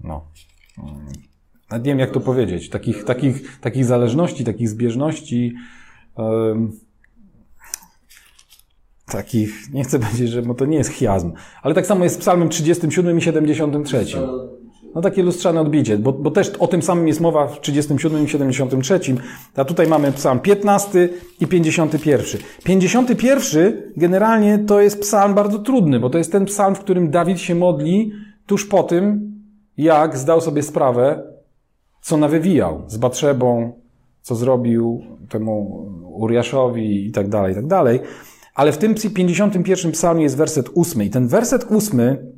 no, 0.00 0.26
nie 1.72 1.84
wiem 1.84 1.98
jak 1.98 2.10
to 2.10 2.20
powiedzieć, 2.20 2.70
takich, 2.70 3.04
takich, 3.04 3.60
takich 3.60 3.84
zależności, 3.84 4.44
takich 4.44 4.68
zbieżności, 4.68 5.54
takich, 9.06 9.72
nie 9.72 9.84
chcę 9.84 9.98
powiedzieć, 9.98 10.30
że 10.30 10.42
bo 10.42 10.54
to 10.54 10.66
nie 10.66 10.76
jest 10.76 10.90
chiazm, 10.90 11.32
ale 11.62 11.74
tak 11.74 11.86
samo 11.86 12.04
jest 12.04 12.16
z 12.16 12.18
psalmem 12.18 12.48
37 12.48 13.18
i 13.18 13.22
73. 13.22 14.04
No 14.94 15.02
takie 15.02 15.22
lustrzane 15.22 15.60
odbicie, 15.60 15.98
bo, 15.98 16.12
bo 16.12 16.30
też 16.30 16.50
o 16.58 16.66
tym 16.66 16.82
samym 16.82 17.08
jest 17.08 17.20
mowa 17.20 17.46
w 17.46 17.60
37 17.60 18.24
i 18.24 18.28
73, 18.28 19.00
a 19.56 19.64
tutaj 19.64 19.86
mamy 19.86 20.12
psalm 20.12 20.40
15 20.40 21.08
i 21.40 21.46
51. 21.46 22.40
51 22.64 23.82
generalnie 23.96 24.58
to 24.58 24.80
jest 24.80 25.00
psalm 25.00 25.34
bardzo 25.34 25.58
trudny, 25.58 26.00
bo 26.00 26.10
to 26.10 26.18
jest 26.18 26.32
ten 26.32 26.44
psalm, 26.44 26.74
w 26.74 26.80
którym 26.80 27.10
Dawid 27.10 27.40
się 27.40 27.54
modli 27.54 28.12
tuż 28.46 28.66
po 28.66 28.82
tym, 28.82 29.32
jak 29.76 30.18
zdał 30.18 30.40
sobie 30.40 30.62
sprawę, 30.62 31.22
co 32.08 32.16
nawywijał 32.16 32.84
z 32.86 32.96
Batrzebą, 32.96 33.72
co 34.22 34.34
zrobił 34.34 35.02
temu 35.28 35.86
Uriaszowi 36.04 37.06
i 37.06 37.12
tak 37.12 37.28
dalej, 37.28 37.52
i 37.52 37.54
tak 37.54 37.66
dalej. 37.66 38.00
Ale 38.54 38.72
w 38.72 38.78
tym 38.78 38.94
51 38.94 39.92
psalmie 39.92 40.22
jest 40.22 40.36
werset 40.36 40.68
ósmy 40.74 41.04
i 41.04 41.10
ten 41.10 41.28
werset 41.28 41.64
ósmy, 41.70 42.32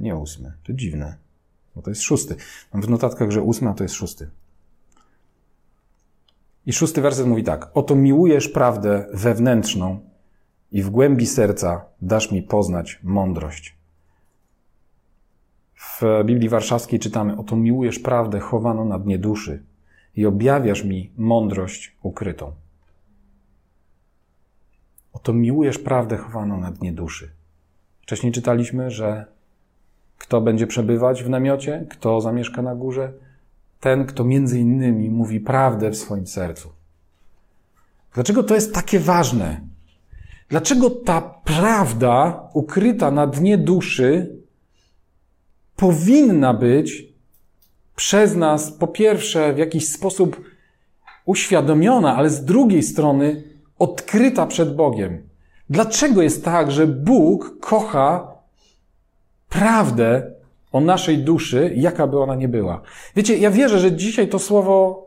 nie 0.00 0.16
ósmy, 0.16 0.52
to 0.62 0.72
dziwne, 0.72 1.16
bo 1.76 1.82
to 1.82 1.90
jest 1.90 2.02
szósty. 2.02 2.36
Mam 2.72 2.82
w 2.82 2.88
notatkach, 2.90 3.30
że 3.30 3.42
ósmy, 3.42 3.68
a 3.68 3.74
to 3.74 3.84
jest 3.84 3.94
szósty. 3.94 4.30
I 6.66 6.72
szósty 6.72 7.00
werset 7.00 7.26
mówi 7.26 7.44
tak. 7.44 7.70
Oto 7.74 7.94
miłujesz 7.94 8.48
prawdę 8.48 9.06
wewnętrzną 9.14 10.00
i 10.70 10.82
w 10.82 10.90
głębi 10.90 11.26
serca 11.26 11.84
dasz 12.02 12.30
mi 12.30 12.42
poznać 12.42 13.00
mądrość. 13.02 13.81
W 15.82 16.02
Biblii 16.24 16.48
Warszawskiej 16.48 16.98
czytamy: 16.98 17.36
Oto 17.36 17.56
miłujesz 17.56 17.98
prawdę 17.98 18.40
chowaną 18.40 18.84
na 18.84 18.98
dnie 18.98 19.18
duszy 19.18 19.62
i 20.16 20.26
objawiasz 20.26 20.84
mi 20.84 21.10
mądrość 21.16 21.96
ukrytą. 22.02 22.52
Oto 25.12 25.32
miłujesz 25.32 25.78
prawdę 25.78 26.16
chowaną 26.16 26.60
na 26.60 26.70
dnie 26.70 26.92
duszy. 26.92 27.30
Wcześniej 28.02 28.32
czytaliśmy, 28.32 28.90
że 28.90 29.26
kto 30.18 30.40
będzie 30.40 30.66
przebywać 30.66 31.22
w 31.22 31.30
namiocie, 31.30 31.86
kto 31.90 32.20
zamieszka 32.20 32.62
na 32.62 32.74
górze, 32.74 33.12
ten, 33.80 34.06
kto 34.06 34.24
między 34.24 34.60
innymi 34.60 35.10
mówi 35.10 35.40
prawdę 35.40 35.90
w 35.90 35.96
swoim 35.96 36.26
sercu. 36.26 36.72
Dlaczego 38.14 38.42
to 38.42 38.54
jest 38.54 38.74
takie 38.74 39.00
ważne? 39.00 39.60
Dlaczego 40.48 40.90
ta 40.90 41.20
prawda 41.44 42.48
ukryta 42.52 43.10
na 43.10 43.26
dnie 43.26 43.58
duszy 43.58 44.41
powinna 45.82 46.54
być 46.54 47.04
przez 47.96 48.36
nas, 48.36 48.72
po 48.72 48.86
pierwsze, 48.86 49.52
w 49.52 49.58
jakiś 49.58 49.88
sposób 49.88 50.40
uświadomiona, 51.24 52.16
ale 52.16 52.30
z 52.30 52.44
drugiej 52.44 52.82
strony 52.82 53.42
odkryta 53.78 54.46
przed 54.46 54.76
Bogiem. 54.76 55.22
Dlaczego 55.70 56.22
jest 56.22 56.44
tak, 56.44 56.70
że 56.70 56.86
Bóg 56.86 57.58
kocha 57.60 58.32
prawdę 59.48 60.32
o 60.72 60.80
naszej 60.80 61.18
duszy, 61.18 61.72
jaka 61.76 62.06
by 62.06 62.20
ona 62.20 62.34
nie 62.34 62.48
była? 62.48 62.82
Wiecie, 63.16 63.38
ja 63.38 63.50
wierzę, 63.50 63.78
że 63.78 63.92
dzisiaj 63.92 64.28
to 64.28 64.38
słowo 64.38 65.06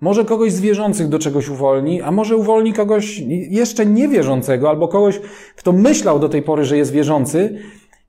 może 0.00 0.24
kogoś 0.24 0.52
z 0.52 0.60
wierzących 0.60 1.08
do 1.08 1.18
czegoś 1.18 1.48
uwolni, 1.48 2.02
a 2.02 2.10
może 2.10 2.36
uwolni 2.36 2.72
kogoś 2.72 3.18
jeszcze 3.50 3.86
niewierzącego, 3.86 4.68
albo 4.68 4.88
kogoś, 4.88 5.20
kto 5.56 5.72
myślał 5.72 6.18
do 6.18 6.28
tej 6.28 6.42
pory, 6.42 6.64
że 6.64 6.76
jest 6.76 6.92
wierzący 6.92 7.58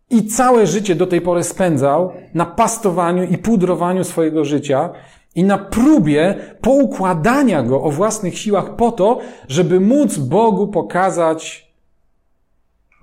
i 0.09 0.27
całe 0.27 0.67
życie 0.67 0.95
do 0.95 1.07
tej 1.07 1.21
pory 1.21 1.43
spędzał 1.43 2.11
na 2.33 2.45
pastowaniu 2.45 3.23
i 3.23 3.37
pudrowaniu 3.37 4.03
swojego 4.03 4.45
życia 4.45 4.89
i 5.35 5.43
na 5.43 5.57
próbie 5.57 6.35
poukładania 6.61 7.63
go 7.63 7.83
o 7.83 7.91
własnych 7.91 8.37
siłach 8.37 8.75
po 8.75 8.91
to, 8.91 9.19
żeby 9.47 9.79
móc 9.79 10.17
Bogu 10.17 10.67
pokazać, 10.67 11.69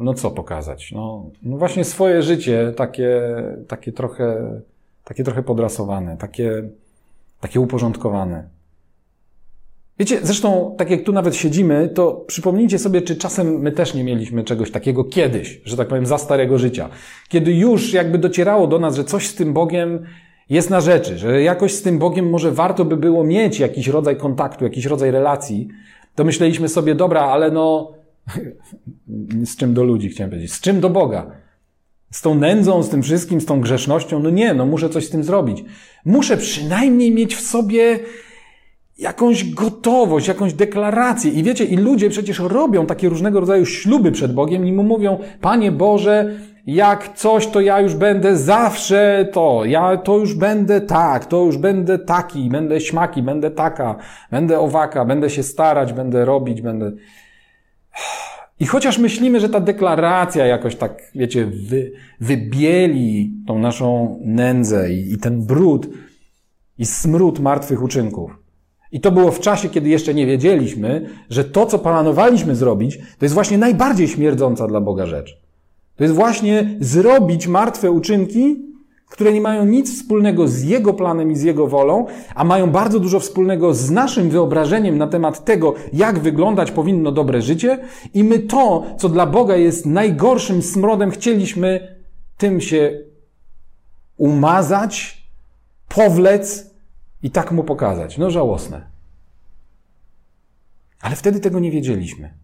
no 0.00 0.14
co 0.14 0.30
pokazać? 0.30 0.92
No, 0.92 1.30
no 1.42 1.56
właśnie 1.56 1.84
swoje 1.84 2.22
życie 2.22 2.72
takie, 2.76 3.20
takie 3.68 3.92
trochę, 3.92 4.60
takie 5.04 5.24
trochę 5.24 5.42
podrasowane, 5.42 6.16
takie, 6.16 6.68
takie 7.40 7.60
uporządkowane. 7.60 8.55
Wiecie, 9.98 10.18
zresztą, 10.22 10.74
tak 10.78 10.90
jak 10.90 11.02
tu 11.02 11.12
nawet 11.12 11.36
siedzimy, 11.36 11.88
to 11.88 12.24
przypomnijcie 12.26 12.78
sobie, 12.78 13.02
czy 13.02 13.16
czasem 13.16 13.58
my 13.58 13.72
też 13.72 13.94
nie 13.94 14.04
mieliśmy 14.04 14.44
czegoś 14.44 14.70
takiego 14.70 15.04
kiedyś, 15.04 15.60
że 15.64 15.76
tak 15.76 15.88
powiem, 15.88 16.06
za 16.06 16.18
starego 16.18 16.58
życia. 16.58 16.88
Kiedy 17.28 17.52
już 17.52 17.92
jakby 17.92 18.18
docierało 18.18 18.66
do 18.66 18.78
nas, 18.78 18.96
że 18.96 19.04
coś 19.04 19.26
z 19.26 19.34
tym 19.34 19.52
Bogiem 19.52 20.06
jest 20.50 20.70
na 20.70 20.80
rzeczy, 20.80 21.18
że 21.18 21.42
jakoś 21.42 21.74
z 21.74 21.82
tym 21.82 21.98
Bogiem 21.98 22.30
może 22.30 22.52
warto 22.52 22.84
by 22.84 22.96
było 22.96 23.24
mieć 23.24 23.60
jakiś 23.60 23.88
rodzaj 23.88 24.16
kontaktu, 24.16 24.64
jakiś 24.64 24.84
rodzaj 24.84 25.10
relacji, 25.10 25.68
to 26.14 26.24
myśleliśmy 26.24 26.68
sobie, 26.68 26.94
dobra, 26.94 27.20
ale 27.20 27.50
no, 27.50 27.92
z 29.44 29.56
czym 29.56 29.74
do 29.74 29.84
ludzi 29.84 30.08
chciałem 30.08 30.30
powiedzieć, 30.30 30.52
z 30.52 30.60
czym 30.60 30.80
do 30.80 30.90
Boga? 30.90 31.30
Z 32.10 32.22
tą 32.22 32.34
nędzą, 32.34 32.82
z 32.82 32.88
tym 32.88 33.02
wszystkim, 33.02 33.40
z 33.40 33.46
tą 33.46 33.60
grzesznością? 33.60 34.18
No 34.18 34.30
nie, 34.30 34.54
no 34.54 34.66
muszę 34.66 34.88
coś 34.88 35.06
z 35.06 35.10
tym 35.10 35.24
zrobić. 35.24 35.64
Muszę 36.04 36.36
przynajmniej 36.36 37.10
mieć 37.14 37.36
w 37.36 37.40
sobie 37.40 37.98
jakąś 38.98 39.54
gotowość, 39.54 40.28
jakąś 40.28 40.52
deklarację. 40.52 41.30
I 41.30 41.42
wiecie, 41.42 41.64
i 41.64 41.76
ludzie 41.76 42.10
przecież 42.10 42.38
robią 42.38 42.86
takie 42.86 43.08
różnego 43.08 43.40
rodzaju 43.40 43.66
śluby 43.66 44.12
przed 44.12 44.34
Bogiem 44.34 44.66
i 44.66 44.72
mu 44.72 44.82
mówią, 44.82 45.18
Panie 45.40 45.72
Boże, 45.72 46.34
jak 46.66 47.16
coś, 47.16 47.46
to 47.46 47.60
ja 47.60 47.80
już 47.80 47.94
będę 47.94 48.36
zawsze 48.36 49.28
to, 49.32 49.64
ja 49.64 49.96
to 49.96 50.18
już 50.18 50.34
będę 50.34 50.80
tak, 50.80 51.26
to 51.26 51.44
już 51.44 51.58
będę 51.58 51.98
taki, 51.98 52.50
będę 52.50 52.80
śmaki, 52.80 53.22
będę 53.22 53.50
taka, 53.50 53.96
będę 54.30 54.60
owaka, 54.60 55.04
będę 55.04 55.30
się 55.30 55.42
starać, 55.42 55.92
będę 55.92 56.24
robić, 56.24 56.62
będę... 56.62 56.92
I 58.60 58.66
chociaż 58.66 58.98
myślimy, 58.98 59.40
że 59.40 59.48
ta 59.48 59.60
deklaracja 59.60 60.46
jakoś 60.46 60.76
tak, 60.76 61.02
wiecie, 61.14 61.46
wy, 61.46 61.92
wybieli 62.20 63.32
tą 63.46 63.58
naszą 63.58 64.18
nędzę 64.24 64.92
i, 64.92 65.12
i 65.12 65.18
ten 65.18 65.46
brud 65.46 65.88
i 66.78 66.86
smród 66.86 67.40
martwych 67.40 67.82
uczynków, 67.82 68.45
i 68.96 69.00
to 69.00 69.12
było 69.12 69.30
w 69.30 69.40
czasie, 69.40 69.68
kiedy 69.68 69.88
jeszcze 69.88 70.14
nie 70.14 70.26
wiedzieliśmy, 70.26 71.08
że 71.30 71.44
to, 71.44 71.66
co 71.66 71.78
planowaliśmy 71.78 72.54
zrobić, 72.54 72.98
to 72.98 73.24
jest 73.24 73.34
właśnie 73.34 73.58
najbardziej 73.58 74.08
śmierdząca 74.08 74.66
dla 74.66 74.80
Boga 74.80 75.06
rzecz. 75.06 75.40
To 75.96 76.04
jest 76.04 76.14
właśnie 76.14 76.76
zrobić 76.80 77.46
martwe 77.46 77.90
uczynki, 77.90 78.56
które 79.08 79.32
nie 79.32 79.40
mają 79.40 79.64
nic 79.64 79.96
wspólnego 79.96 80.48
z 80.48 80.62
Jego 80.62 80.94
planem 80.94 81.30
i 81.30 81.36
z 81.36 81.42
Jego 81.42 81.66
wolą, 81.66 82.06
a 82.34 82.44
mają 82.44 82.70
bardzo 82.70 83.00
dużo 83.00 83.20
wspólnego 83.20 83.74
z 83.74 83.90
naszym 83.90 84.30
wyobrażeniem 84.30 84.98
na 84.98 85.06
temat 85.06 85.44
tego, 85.44 85.74
jak 85.92 86.18
wyglądać 86.18 86.70
powinno 86.70 87.12
dobre 87.12 87.42
życie, 87.42 87.78
i 88.14 88.24
my 88.24 88.38
to, 88.38 88.82
co 88.98 89.08
dla 89.08 89.26
Boga 89.26 89.56
jest 89.56 89.86
najgorszym 89.86 90.62
smrodem, 90.62 91.10
chcieliśmy 91.10 91.96
tym 92.36 92.60
się 92.60 93.00
umazać, 94.16 95.22
powlec 95.88 96.75
i 97.22 97.30
tak 97.30 97.52
mu 97.52 97.64
pokazać. 97.64 98.18
No 98.18 98.30
żałosne. 98.30 98.86
Ale 101.00 101.16
wtedy 101.16 101.40
tego 101.40 101.60
nie 101.60 101.70
wiedzieliśmy. 101.70 102.34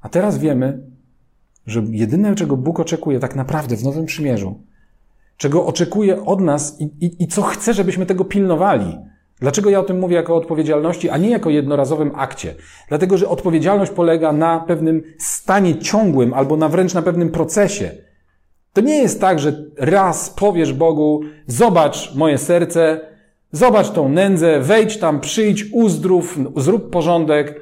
A 0.00 0.08
teraz 0.08 0.38
wiemy, 0.38 0.82
że 1.66 1.82
jedyne, 1.90 2.34
czego 2.34 2.56
Bóg 2.56 2.80
oczekuje 2.80 3.20
tak 3.20 3.36
naprawdę 3.36 3.76
w 3.76 3.84
Nowym 3.84 4.06
Przymierzu, 4.06 4.60
czego 5.36 5.66
oczekuje 5.66 6.24
od 6.24 6.40
nas 6.40 6.80
i, 6.80 6.84
i, 6.84 7.22
i 7.22 7.26
co 7.26 7.42
chce, 7.42 7.74
żebyśmy 7.74 8.06
tego 8.06 8.24
pilnowali. 8.24 8.98
Dlaczego 9.40 9.70
ja 9.70 9.80
o 9.80 9.84
tym 9.84 9.98
mówię 9.98 10.16
jako 10.16 10.36
odpowiedzialności, 10.36 11.10
a 11.10 11.16
nie 11.16 11.30
jako 11.30 11.50
jednorazowym 11.50 12.12
akcie? 12.14 12.54
Dlatego, 12.88 13.18
że 13.18 13.28
odpowiedzialność 13.28 13.92
polega 13.92 14.32
na 14.32 14.60
pewnym 14.60 15.02
stanie 15.18 15.78
ciągłym 15.78 16.34
albo 16.34 16.56
na 16.56 16.68
wręcz 16.68 16.94
na 16.94 17.02
pewnym 17.02 17.30
procesie. 17.30 17.90
To 18.72 18.80
nie 18.80 18.98
jest 18.98 19.20
tak, 19.20 19.38
że 19.38 19.64
raz 19.78 20.30
powiesz 20.30 20.72
Bogu, 20.72 21.20
zobacz 21.46 22.14
moje 22.14 22.38
serce, 22.38 23.00
Zobacz 23.52 23.90
tą 23.90 24.08
nędzę, 24.08 24.60
wejdź 24.60 24.98
tam, 24.98 25.20
przyjdź, 25.20 25.64
uzdrów, 25.72 26.38
zrób 26.56 26.90
porządek. 26.90 27.60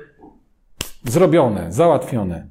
Zrobione, 1.04 1.72
załatwione. 1.72 2.48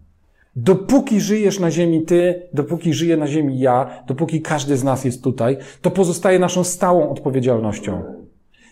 Dopóki 0.55 1.21
żyjesz 1.21 1.59
na 1.59 1.71
ziemi 1.71 2.05
ty, 2.05 2.49
dopóki 2.53 2.93
żyje 2.93 3.17
na 3.17 3.27
ziemi 3.27 3.59
ja, 3.59 4.03
dopóki 4.07 4.41
każdy 4.41 4.77
z 4.77 4.83
nas 4.83 5.05
jest 5.05 5.23
tutaj, 5.23 5.57
to 5.81 5.91
pozostaje 5.91 6.39
naszą 6.39 6.63
stałą 6.63 7.09
odpowiedzialnością. 7.09 8.03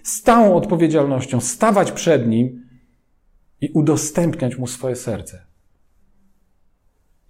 Stałą 0.04 0.56
odpowiedzialnością 0.56 1.42
stawać 1.42 1.92
przed 1.92 2.28
nim 2.28 2.66
i 3.62 3.70
udostępniać 3.70 4.58
mu 4.58 4.68
swoje 4.68 4.96
serce. 4.96 5.46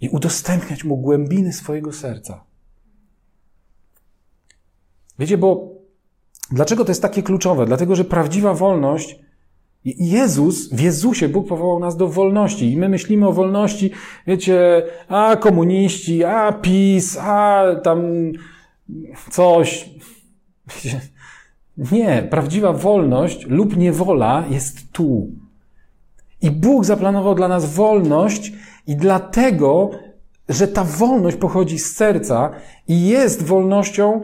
I 0.02 0.10
udostępniać 0.10 0.84
mu 0.84 0.98
głębiny 0.98 1.54
swojego 1.54 1.94
serca. 1.94 2.44
Wiecie, 5.20 5.38
bo 5.38 5.81
dlaczego 6.52 6.86
to 6.86 6.92
jest 6.92 7.02
takie 7.02 7.24
kluczowe? 7.24 7.66
Dlatego, 7.66 7.96
że 7.96 8.06
prawdziwa 8.06 8.54
wolność 8.54 9.20
Jezus, 9.86 10.70
w 10.74 10.80
Jezusie 10.80 11.30
Bóg 11.30 11.48
powołał 11.48 11.80
nas 11.80 11.98
do 11.98 12.08
wolności 12.08 12.72
i 12.72 12.78
my 12.78 12.90
myślimy 12.90 13.28
o 13.28 13.34
wolności, 13.34 13.92
wiecie, 14.28 14.84
a 15.08 15.36
komuniści, 15.36 16.24
a 16.24 16.52
PiS, 16.52 17.18
a 17.22 17.64
tam 17.84 18.02
coś. 19.30 19.90
Nie, 21.92 22.28
prawdziwa 22.30 22.74
wolność 22.74 23.46
lub 23.48 23.78
niewola 23.78 24.44
jest 24.50 24.92
tu. 24.92 25.28
I 26.42 26.52
Bóg 26.52 26.86
zaplanował 26.86 27.36
dla 27.36 27.48
nas 27.48 27.74
wolność 27.74 28.54
i 28.88 28.96
dlatego, 28.96 29.90
że 30.50 30.68
ta 30.68 30.84
wolność 30.84 31.38
pochodzi 31.38 31.80
z 31.80 31.96
serca 31.96 32.52
i 32.88 33.08
jest 33.08 33.44
wolnością, 33.44 34.22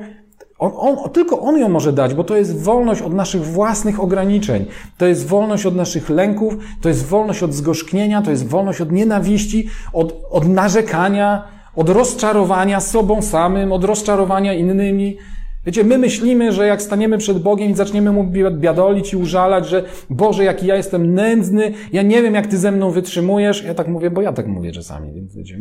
on, 0.59 0.71
on, 0.75 1.09
tylko 1.09 1.39
On 1.39 1.59
ją 1.59 1.69
może 1.69 1.93
dać, 1.93 2.13
bo 2.13 2.23
to 2.23 2.37
jest 2.37 2.63
wolność 2.63 3.01
od 3.01 3.13
naszych 3.13 3.45
własnych 3.45 3.99
ograniczeń. 3.99 4.65
To 4.97 5.07
jest 5.07 5.27
wolność 5.27 5.65
od 5.65 5.75
naszych 5.75 6.09
lęków, 6.09 6.57
to 6.81 6.89
jest 6.89 7.05
wolność 7.05 7.43
od 7.43 7.53
zgorzknienia, 7.53 8.21
to 8.21 8.31
jest 8.31 8.47
wolność 8.47 8.81
od 8.81 8.91
nienawiści, 8.91 9.69
od, 9.93 10.25
od 10.29 10.47
narzekania, 10.47 11.43
od 11.75 11.89
rozczarowania 11.89 12.79
sobą 12.79 13.21
samym, 13.21 13.71
od 13.71 13.83
rozczarowania 13.83 14.53
innymi. 14.53 15.17
Wiecie, 15.65 15.83
my 15.83 15.97
myślimy, 15.97 16.51
że 16.51 16.67
jak 16.67 16.81
staniemy 16.81 17.17
przed 17.17 17.39
Bogiem 17.39 17.71
i 17.71 17.75
zaczniemy 17.75 18.11
Mu 18.11 18.23
biadolić 18.51 19.13
i 19.13 19.17
użalać, 19.17 19.67
że 19.67 19.83
Boże, 20.09 20.43
jaki 20.43 20.67
ja 20.67 20.75
jestem 20.75 21.13
nędzny, 21.13 21.73
ja 21.93 22.01
nie 22.01 22.21
wiem, 22.21 22.33
jak 22.33 22.47
Ty 22.47 22.57
ze 22.57 22.71
mną 22.71 22.91
wytrzymujesz. 22.91 23.63
Ja 23.63 23.73
tak 23.73 23.87
mówię, 23.87 24.11
bo 24.11 24.21
ja 24.21 24.33
tak 24.33 24.47
mówię 24.47 24.71
czasami, 24.71 25.13
więc 25.13 25.35
wiecie, 25.35 25.57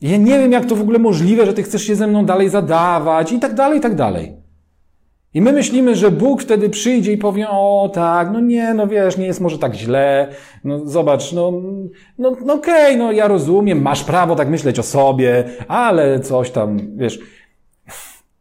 ja 0.00 0.16
nie 0.16 0.38
wiem, 0.38 0.52
jak 0.52 0.66
to 0.66 0.76
w 0.76 0.80
ogóle 0.80 0.98
możliwe, 0.98 1.46
że 1.46 1.54
ty 1.54 1.62
chcesz 1.62 1.82
się 1.82 1.96
ze 1.96 2.06
mną 2.06 2.24
dalej 2.24 2.48
zadawać 2.48 3.32
i 3.32 3.38
tak 3.38 3.54
dalej, 3.54 3.78
i 3.78 3.82
tak 3.82 3.94
dalej. 3.94 4.36
I 5.34 5.40
my 5.40 5.52
myślimy, 5.52 5.96
że 5.96 6.10
Bóg 6.10 6.42
wtedy 6.42 6.70
przyjdzie 6.70 7.12
i 7.12 7.18
powie, 7.18 7.48
o 7.50 7.90
tak, 7.94 8.30
no 8.32 8.40
nie, 8.40 8.74
no 8.74 8.86
wiesz, 8.86 9.16
nie 9.16 9.26
jest 9.26 9.40
może 9.40 9.58
tak 9.58 9.74
źle, 9.74 10.28
no 10.64 10.86
zobacz, 10.86 11.32
no, 11.32 11.52
no, 12.18 12.36
no 12.44 12.54
okej, 12.54 12.86
okay, 12.86 12.96
no 12.96 13.12
ja 13.12 13.28
rozumiem, 13.28 13.82
masz 13.82 14.04
prawo 14.04 14.36
tak 14.36 14.48
myśleć 14.48 14.78
o 14.78 14.82
sobie, 14.82 15.44
ale 15.68 16.20
coś 16.20 16.50
tam, 16.50 16.96
wiesz. 16.96 17.18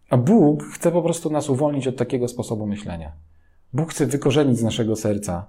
A 0.10 0.18
Bóg 0.18 0.64
chce 0.64 0.92
po 0.92 1.02
prostu 1.02 1.30
nas 1.30 1.50
uwolnić 1.50 1.88
od 1.88 1.96
takiego 1.96 2.28
sposobu 2.28 2.68
myślenia. 2.68 3.12
Bóg 3.74 3.92
chce 3.92 4.06
wykorzenić 4.06 4.58
z 4.60 4.64
naszego 4.64 4.96
serca 4.96 5.46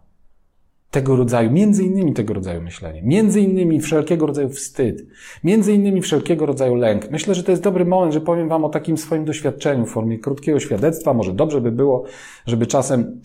tego 0.91 1.17
rodzaju, 1.17 1.51
między 1.51 1.85
innymi 1.85 2.15
tego 2.15 2.35
rodzaju 2.35 2.63
myślenie, 2.63 3.03
między 3.03 3.41
innymi 3.41 3.81
wszelkiego 3.81 4.27
rodzaju 4.27 4.49
wstyd, 4.49 5.07
między 5.45 5.73
innymi 5.73 6.03
wszelkiego 6.03 6.47
rodzaju 6.47 6.75
lęk. 6.75 7.11
Myślę, 7.11 7.35
że 7.35 7.43
to 7.43 7.51
jest 7.51 7.63
dobry 7.63 7.85
moment, 7.85 8.15
że 8.15 8.21
powiem 8.21 8.49
Wam 8.49 8.65
o 8.65 8.69
takim 8.69 8.97
swoim 8.97 9.25
doświadczeniu 9.25 9.87
w 9.87 9.91
formie 9.91 10.19
krótkiego 10.19 10.61
świadectwa. 10.61 11.15
Może 11.15 11.33
dobrze 11.33 11.61
by 11.61 11.73
było, 11.73 12.05
żeby 12.47 12.67
czasem 12.67 13.21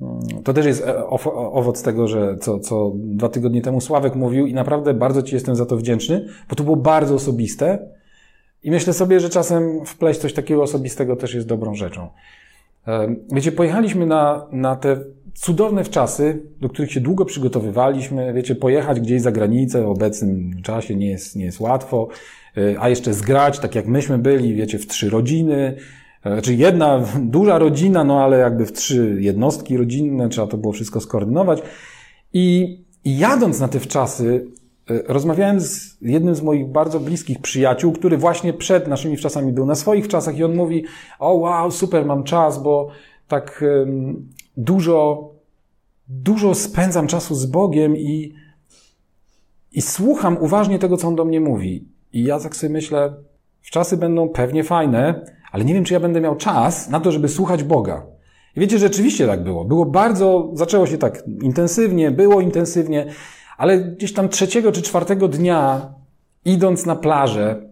mm, 0.00 0.42
to 0.44 0.52
też 0.52 0.66
jest 0.66 0.82
e, 0.86 1.06
owoc 1.32 1.82
tego, 1.82 2.08
że 2.08 2.36
co, 2.40 2.58
co 2.58 2.92
dwa 2.94 3.28
tygodnie 3.28 3.62
temu 3.62 3.80
Sławek 3.80 4.14
mówił 4.14 4.46
i 4.46 4.54
naprawdę 4.54 4.94
bardzo 4.94 5.22
Ci 5.22 5.34
jestem 5.34 5.56
za 5.56 5.66
to 5.66 5.76
wdzięczny, 5.76 6.26
bo 6.48 6.56
to 6.56 6.64
było 6.64 6.76
bardzo 6.76 7.14
osobiste 7.14 7.88
i 8.62 8.70
myślę 8.70 8.92
sobie, 8.92 9.20
że 9.20 9.28
czasem 9.28 9.86
wpleść 9.86 10.20
coś 10.20 10.32
takiego 10.32 10.62
osobistego 10.62 11.16
też 11.16 11.34
jest 11.34 11.46
dobrą 11.46 11.74
rzeczą. 11.74 12.08
E, 12.88 13.14
wiecie, 13.32 13.52
pojechaliśmy 13.52 14.06
na, 14.06 14.46
na 14.52 14.76
te 14.76 15.04
cudowne 15.34 15.84
czasy, 15.84 16.42
do 16.60 16.68
których 16.68 16.92
się 16.92 17.00
długo 17.00 17.24
przygotowywaliśmy. 17.24 18.32
Wiecie, 18.32 18.54
pojechać 18.54 19.00
gdzieś 19.00 19.22
za 19.22 19.32
granicę 19.32 19.82
w 19.82 19.88
obecnym 19.88 20.62
czasie 20.62 20.96
nie 20.96 21.10
jest, 21.10 21.36
nie 21.36 21.44
jest 21.44 21.60
łatwo, 21.60 22.08
e, 22.56 22.80
a 22.80 22.88
jeszcze 22.88 23.14
zgrać, 23.14 23.58
tak 23.58 23.74
jak 23.74 23.86
myśmy 23.86 24.18
byli, 24.18 24.54
wiecie, 24.54 24.78
w 24.78 24.86
trzy 24.86 25.10
rodziny, 25.10 25.76
e, 26.24 26.32
znaczy 26.32 26.54
jedna 26.54 27.04
duża 27.36 27.58
rodzina, 27.58 28.04
no 28.04 28.24
ale 28.24 28.38
jakby 28.38 28.66
w 28.66 28.72
trzy 28.72 29.16
jednostki 29.20 29.76
rodzinne, 29.76 30.28
trzeba 30.28 30.46
to 30.46 30.56
było 30.56 30.72
wszystko 30.72 31.00
skoordynować. 31.00 31.62
I, 32.32 32.78
i 33.04 33.18
jadąc 33.18 33.60
na 33.60 33.68
te 33.68 33.80
wczasy, 33.80 34.46
e, 34.90 35.02
rozmawiałem 35.08 35.60
z 35.60 35.96
jednym 36.02 36.34
z 36.34 36.42
moich 36.42 36.66
bardzo 36.66 37.00
bliskich 37.00 37.38
przyjaciół, 37.38 37.92
który 37.92 38.16
właśnie 38.16 38.52
przed 38.52 38.88
naszymi 38.88 39.16
wczasami 39.16 39.52
był 39.52 39.66
na 39.66 39.74
swoich 39.74 40.08
czasach 40.08 40.38
i 40.38 40.44
on 40.44 40.54
mówi, 40.54 40.84
o 41.18 41.34
wow, 41.34 41.70
super, 41.70 42.06
mam 42.06 42.24
czas, 42.24 42.62
bo 42.62 42.88
tak 43.28 43.64
dużo, 44.64 45.30
dużo 46.08 46.54
spędzam 46.54 47.06
czasu 47.06 47.34
z 47.34 47.46
Bogiem 47.46 47.96
i, 47.96 48.34
i 49.72 49.82
słucham 49.82 50.38
uważnie 50.40 50.78
tego, 50.78 50.96
co 50.96 51.08
On 51.08 51.16
do 51.16 51.24
mnie 51.24 51.40
mówi. 51.40 51.88
I 52.12 52.24
ja 52.24 52.40
tak 52.40 52.56
sobie 52.56 52.72
myślę, 52.72 53.14
w 53.62 53.70
czasy 53.70 53.96
będą 53.96 54.28
pewnie 54.28 54.64
fajne, 54.64 55.24
ale 55.52 55.64
nie 55.64 55.74
wiem, 55.74 55.84
czy 55.84 55.94
ja 55.94 56.00
będę 56.00 56.20
miał 56.20 56.36
czas 56.36 56.88
na 56.88 57.00
to, 57.00 57.12
żeby 57.12 57.28
słuchać 57.28 57.62
Boga. 57.62 58.06
I 58.56 58.60
wiecie, 58.60 58.78
rzeczywiście 58.78 59.26
tak 59.26 59.44
było. 59.44 59.64
Było 59.64 59.86
bardzo, 59.86 60.50
zaczęło 60.54 60.86
się 60.86 60.98
tak 60.98 61.24
intensywnie, 61.42 62.10
było 62.10 62.40
intensywnie, 62.40 63.06
ale 63.58 63.78
gdzieś 63.78 64.12
tam 64.12 64.28
trzeciego 64.28 64.72
czy 64.72 64.82
czwartego 64.82 65.28
dnia, 65.28 65.94
idąc 66.44 66.86
na 66.86 66.96
plażę, 66.96 67.70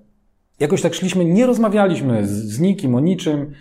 jakoś 0.60 0.82
tak 0.82 0.94
szliśmy, 0.94 1.24
nie 1.24 1.46
rozmawialiśmy 1.46 2.26
z, 2.26 2.30
z 2.30 2.60
nikim 2.60 2.94
o 2.94 3.00
niczym. 3.00 3.52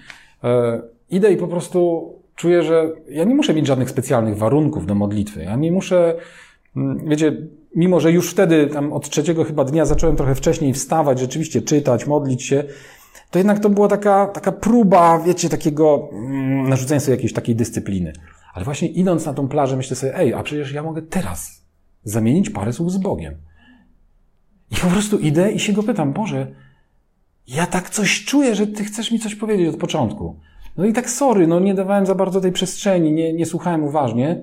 E, 0.44 0.82
idę 1.10 1.34
i 1.34 1.38
po 1.38 1.48
prostu 1.48 2.14
czuję, 2.38 2.64
że 2.64 2.92
ja 3.10 3.24
nie 3.24 3.36
muszę 3.36 3.54
mieć 3.54 3.68
żadnych 3.68 3.90
specjalnych 3.90 4.38
warunków 4.38 4.86
do 4.86 4.96
modlitwy. 4.96 5.44
Ja 5.44 5.56
nie 5.56 5.72
muszę, 5.72 6.16
mm, 6.76 7.10
wiecie, 7.10 7.38
mimo 7.76 8.00
że 8.00 8.12
już 8.12 8.32
wtedy, 8.32 8.68
tam 8.68 8.94
od 8.94 9.10
trzeciego 9.10 9.44
chyba 9.44 9.64
dnia 9.64 9.86
zacząłem 9.86 10.16
trochę 10.16 10.36
wcześniej 10.36 10.74
wstawać, 10.74 11.20
rzeczywiście 11.20 11.62
czytać, 11.62 12.08
modlić 12.08 12.44
się, 12.44 12.64
to 13.32 13.40
jednak 13.40 13.60
to 13.60 13.70
była 13.70 13.88
taka, 13.88 14.28
taka 14.28 14.52
próba, 14.52 15.20
wiecie, 15.20 15.50
takiego 15.50 16.10
mm, 16.12 16.70
narzucenia 16.70 17.00
sobie 17.00 17.16
jakiejś 17.16 17.34
takiej 17.34 17.56
dyscypliny. 17.56 18.14
Ale 18.54 18.66
właśnie 18.66 18.88
idąc 18.88 19.26
na 19.26 19.34
tą 19.34 19.48
plażę, 19.48 19.78
myślę 19.78 19.96
sobie, 19.96 20.18
ej, 20.18 20.34
a 20.34 20.44
przecież 20.44 20.72
ja 20.72 20.84
mogę 20.84 21.02
teraz 21.02 21.66
zamienić 22.04 22.50
parę 22.50 22.74
słów 22.74 22.92
z 22.92 22.98
Bogiem. 22.98 23.36
I 24.72 24.76
po 24.76 24.88
prostu 24.88 25.20
idę 25.20 25.52
i 25.52 25.60
się 25.60 25.74
go 25.74 25.84
pytam, 25.84 26.14
Boże, 26.14 26.48
ja 27.48 27.68
tak 27.68 27.90
coś 27.90 28.26
czuję, 28.26 28.56
że 28.56 28.68
Ty 28.68 28.84
chcesz 28.84 29.12
mi 29.12 29.20
coś 29.20 29.36
powiedzieć 29.36 29.70
od 29.70 29.78
początku. 29.78 30.40
No 30.78 30.86
i 30.86 30.94
tak 30.94 31.10
sorry, 31.10 31.48
no 31.48 31.60
nie 31.60 31.74
dawałem 31.74 32.06
za 32.06 32.16
bardzo 32.16 32.42
tej 32.42 32.52
przestrzeni, 32.52 33.12
nie, 33.12 33.34
nie 33.34 33.46
słuchałem 33.46 33.84
uważnie, 33.84 34.42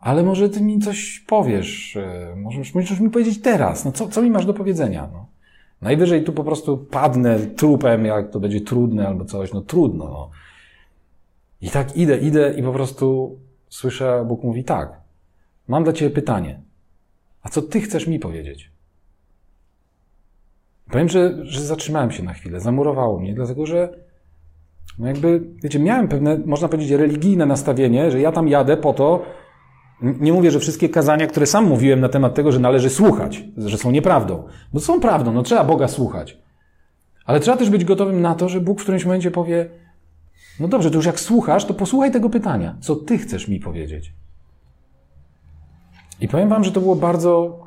ale 0.00 0.22
może 0.22 0.48
ty 0.48 0.60
mi 0.60 0.78
coś 0.78 1.24
powiesz, 1.26 1.96
e, 1.96 2.34
możesz, 2.36 2.74
możesz 2.74 3.00
mi 3.00 3.10
powiedzieć 3.10 3.40
teraz, 3.40 3.84
no 3.84 3.92
co, 3.92 4.08
co 4.08 4.22
mi 4.22 4.30
masz 4.30 4.46
do 4.46 4.54
powiedzenia, 4.54 5.08
no. 5.12 5.26
Najwyżej 5.82 6.24
tu 6.24 6.32
po 6.32 6.44
prostu 6.44 6.78
padnę 6.78 7.38
trupem, 7.38 8.04
jak 8.04 8.30
to 8.30 8.40
będzie 8.40 8.60
trudne 8.60 9.08
albo 9.08 9.24
coś, 9.24 9.52
no 9.52 9.60
trudno, 9.60 10.04
no. 10.04 10.30
I 11.60 11.70
tak 11.70 11.96
idę, 11.96 12.18
idę 12.18 12.54
i 12.54 12.62
po 12.62 12.72
prostu 12.72 13.38
słyszę, 13.68 14.24
Bóg 14.28 14.42
mówi 14.42 14.64
tak, 14.64 15.00
mam 15.68 15.84
dla 15.84 15.92
ciebie 15.92 16.14
pytanie. 16.14 16.60
A 17.42 17.48
co 17.48 17.62
ty 17.62 17.80
chcesz 17.80 18.06
mi 18.06 18.18
powiedzieć? 18.18 18.70
Powiem, 20.90 21.08
że, 21.08 21.46
że 21.46 21.64
zatrzymałem 21.64 22.10
się 22.10 22.22
na 22.22 22.32
chwilę, 22.32 22.60
zamurowało 22.60 23.20
mnie, 23.20 23.34
dlatego 23.34 23.66
że 23.66 24.09
no 25.00 25.06
jakby, 25.06 25.40
wiecie, 25.62 25.78
miałem 25.78 26.08
pewne, 26.08 26.38
można 26.46 26.68
powiedzieć, 26.68 26.90
religijne 26.90 27.46
nastawienie, 27.46 28.10
że 28.10 28.20
ja 28.20 28.32
tam 28.32 28.48
jadę 28.48 28.76
po 28.76 28.92
to, 28.92 29.22
nie 30.02 30.32
mówię, 30.32 30.50
że 30.50 30.60
wszystkie 30.60 30.88
kazania, 30.88 31.26
które 31.26 31.46
sam 31.46 31.64
mówiłem 31.64 32.00
na 32.00 32.08
temat 32.08 32.34
tego, 32.34 32.52
że 32.52 32.60
należy 32.60 32.90
słuchać, 32.90 33.44
że 33.56 33.78
są 33.78 33.90
nieprawdą. 33.90 34.42
Bo 34.72 34.80
są 34.80 35.00
prawdą, 35.00 35.32
no 35.32 35.42
trzeba 35.42 35.64
Boga 35.64 35.88
słuchać. 35.88 36.38
Ale 37.24 37.40
trzeba 37.40 37.56
też 37.56 37.70
być 37.70 37.84
gotowym 37.84 38.20
na 38.20 38.34
to, 38.34 38.48
że 38.48 38.60
Bóg 38.60 38.80
w 38.80 38.82
którymś 38.82 39.04
momencie 39.04 39.30
powie, 39.30 39.70
no 40.60 40.68
dobrze, 40.68 40.90
to 40.90 40.96
już 40.96 41.06
jak 41.06 41.20
słuchasz, 41.20 41.64
to 41.64 41.74
posłuchaj 41.74 42.10
tego 42.10 42.30
pytania. 42.30 42.76
Co 42.80 42.96
ty 42.96 43.18
chcesz 43.18 43.48
mi 43.48 43.60
powiedzieć? 43.60 44.14
I 46.20 46.28
powiem 46.28 46.48
wam, 46.48 46.64
że 46.64 46.72
to 46.72 46.80
było 46.80 46.96
bardzo 46.96 47.60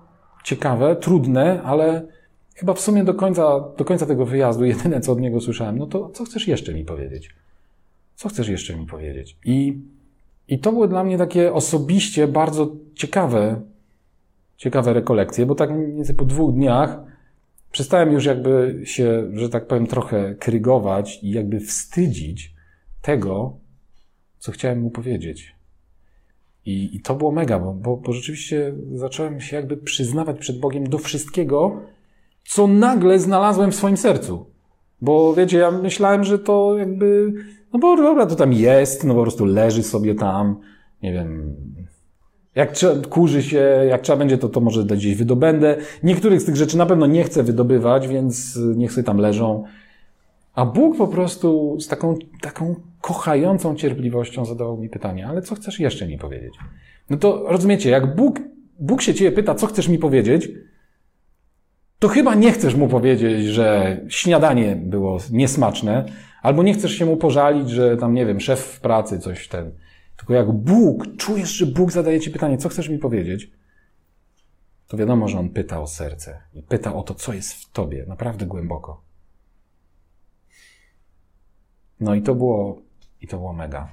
ciekawe, 0.43 0.95
trudne, 0.95 1.61
ale 1.63 2.07
Chyba 2.55 2.73
w 2.73 2.79
sumie 2.79 3.03
do 3.03 3.13
końca, 3.13 3.59
do 3.77 3.85
końca 3.85 4.05
tego 4.05 4.25
wyjazdu 4.25 4.65
jedyne, 4.65 5.01
co 5.01 5.11
od 5.11 5.19
niego 5.19 5.41
słyszałem, 5.41 5.77
no 5.77 5.87
to 5.87 6.09
co 6.09 6.25
chcesz 6.25 6.47
jeszcze 6.47 6.73
mi 6.73 6.85
powiedzieć? 6.85 7.29
Co 8.15 8.29
chcesz 8.29 8.47
jeszcze 8.47 8.75
mi 8.75 8.85
powiedzieć? 8.85 9.37
I, 9.45 9.77
i 10.47 10.59
to 10.59 10.71
były 10.71 10.87
dla 10.87 11.03
mnie 11.03 11.17
takie 11.17 11.53
osobiście 11.53 12.27
bardzo 12.27 12.75
ciekawe, 12.95 13.61
ciekawe 14.57 14.93
rekolekcje, 14.93 15.45
bo 15.45 15.55
tak 15.55 15.71
mniej 15.71 15.93
więcej 15.93 16.15
po 16.15 16.25
dwóch 16.25 16.53
dniach 16.53 16.99
przestałem 17.71 18.11
już 18.11 18.25
jakby 18.25 18.81
się, 18.83 19.31
że 19.33 19.49
tak 19.49 19.67
powiem, 19.67 19.87
trochę 19.87 20.35
krygować 20.35 21.19
i 21.23 21.31
jakby 21.31 21.59
wstydzić 21.59 22.53
tego, 23.01 23.57
co 24.39 24.51
chciałem 24.51 24.81
mu 24.81 24.89
powiedzieć. 24.89 25.55
I, 26.65 26.95
i 26.95 27.01
to 27.01 27.15
było 27.15 27.31
mega, 27.31 27.59
bo, 27.59 27.73
bo, 27.73 27.97
bo 27.97 28.13
rzeczywiście 28.13 28.73
zacząłem 28.93 29.41
się 29.41 29.55
jakby 29.55 29.77
przyznawać 29.77 30.39
przed 30.39 30.59
Bogiem 30.59 30.89
do 30.89 30.97
wszystkiego, 30.97 31.81
co 32.43 32.67
nagle 32.67 33.19
znalazłem 33.19 33.71
w 33.71 33.75
swoim 33.75 33.97
sercu. 33.97 34.45
Bo 35.01 35.33
wiecie, 35.33 35.57
ja 35.57 35.71
myślałem, 35.71 36.23
że 36.23 36.39
to 36.39 36.77
jakby, 36.77 37.33
no 37.73 37.79
bo 37.79 37.97
dobra, 37.97 38.25
to 38.25 38.35
tam 38.35 38.53
jest, 38.53 39.03
no 39.03 39.13
po 39.13 39.21
prostu 39.21 39.45
leży 39.45 39.83
sobie 39.83 40.15
tam, 40.15 40.59
nie 41.03 41.13
wiem, 41.13 41.55
Jak 42.55 42.71
trzeba, 42.71 43.07
kurzy 43.07 43.43
się, 43.43 43.85
jak 43.89 44.01
trzeba 44.01 44.17
będzie, 44.17 44.37
to, 44.37 44.49
to 44.49 44.59
może 44.59 44.83
gdzieś 44.83 45.15
wydobędę. 45.15 45.77
Niektórych 46.03 46.41
z 46.41 46.45
tych 46.45 46.55
rzeczy 46.55 46.77
na 46.77 46.85
pewno 46.85 47.05
nie 47.05 47.23
chcę 47.23 47.43
wydobywać, 47.43 48.07
więc 48.07 48.59
niech 48.75 48.91
sobie 48.91 49.03
tam 49.03 49.17
leżą. 49.17 49.63
A 50.53 50.65
Bóg 50.65 50.97
po 50.97 51.07
prostu 51.07 51.77
z 51.79 51.87
taką, 51.87 52.15
taką 52.41 52.75
kochającą 53.01 53.75
cierpliwością 53.75 54.45
zadawał 54.45 54.77
mi 54.77 54.89
pytanie, 54.89 55.27
ale 55.27 55.41
co 55.41 55.55
chcesz 55.55 55.79
jeszcze 55.79 56.07
mi 56.07 56.17
powiedzieć? 56.17 56.53
No 57.09 57.17
to 57.17 57.43
rozumiecie, 57.47 57.89
jak 57.89 58.15
Bóg, 58.15 58.39
Bóg 58.79 59.01
się 59.01 59.13
ciebie 59.13 59.31
pyta, 59.31 59.55
co 59.55 59.67
chcesz 59.67 59.87
mi 59.87 59.97
powiedzieć, 59.97 60.49
to 62.03 62.07
chyba 62.07 62.35
nie 62.35 62.51
chcesz 62.51 62.75
mu 62.75 62.87
powiedzieć, 62.87 63.47
że 63.47 63.97
śniadanie 64.09 64.75
było 64.75 65.17
niesmaczne, 65.31 66.05
albo 66.41 66.63
nie 66.63 66.73
chcesz 66.73 66.91
się 66.91 67.05
mu 67.05 67.17
pożalić, 67.17 67.69
że 67.69 67.97
tam, 67.97 68.13
nie 68.13 68.25
wiem, 68.25 68.39
szef 68.39 68.59
w 68.59 68.79
pracy 68.79 69.19
coś 69.19 69.47
ten. 69.47 69.71
Tylko 70.17 70.33
jak 70.33 70.51
Bóg, 70.51 71.17
czujesz, 71.17 71.49
że 71.49 71.65
Bóg 71.65 71.91
zadaje 71.91 72.19
ci 72.19 72.31
pytanie, 72.31 72.57
co 72.57 72.69
chcesz 72.69 72.89
mi 72.89 72.97
powiedzieć, 72.97 73.51
to 74.87 74.97
wiadomo, 74.97 75.27
że 75.27 75.39
on 75.39 75.49
pyta 75.49 75.81
o 75.81 75.87
serce 75.87 76.41
i 76.53 76.63
pyta 76.63 76.95
o 76.95 77.03
to, 77.03 77.15
co 77.15 77.33
jest 77.33 77.53
w 77.53 77.71
tobie, 77.71 78.05
naprawdę 78.07 78.45
głęboko. 78.45 79.01
No 81.99 82.15
i 82.15 82.21
to 82.21 82.35
było, 82.35 82.81
i 83.21 83.27
to 83.27 83.37
było 83.37 83.53
mega. 83.53 83.89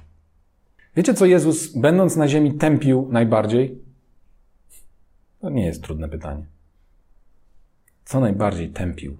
Wiecie, 0.95 1.13
co 1.13 1.25
Jezus, 1.25 1.77
będąc 1.77 2.15
na 2.15 2.27
ziemi, 2.27 2.53
tępił 2.53 3.07
najbardziej? 3.11 3.81
To 5.39 5.49
nie 5.49 5.65
jest 5.65 5.83
trudne 5.83 6.09
pytanie. 6.09 6.50
Co 8.05 8.19
najbardziej 8.19 8.69
tępił? 8.69 9.17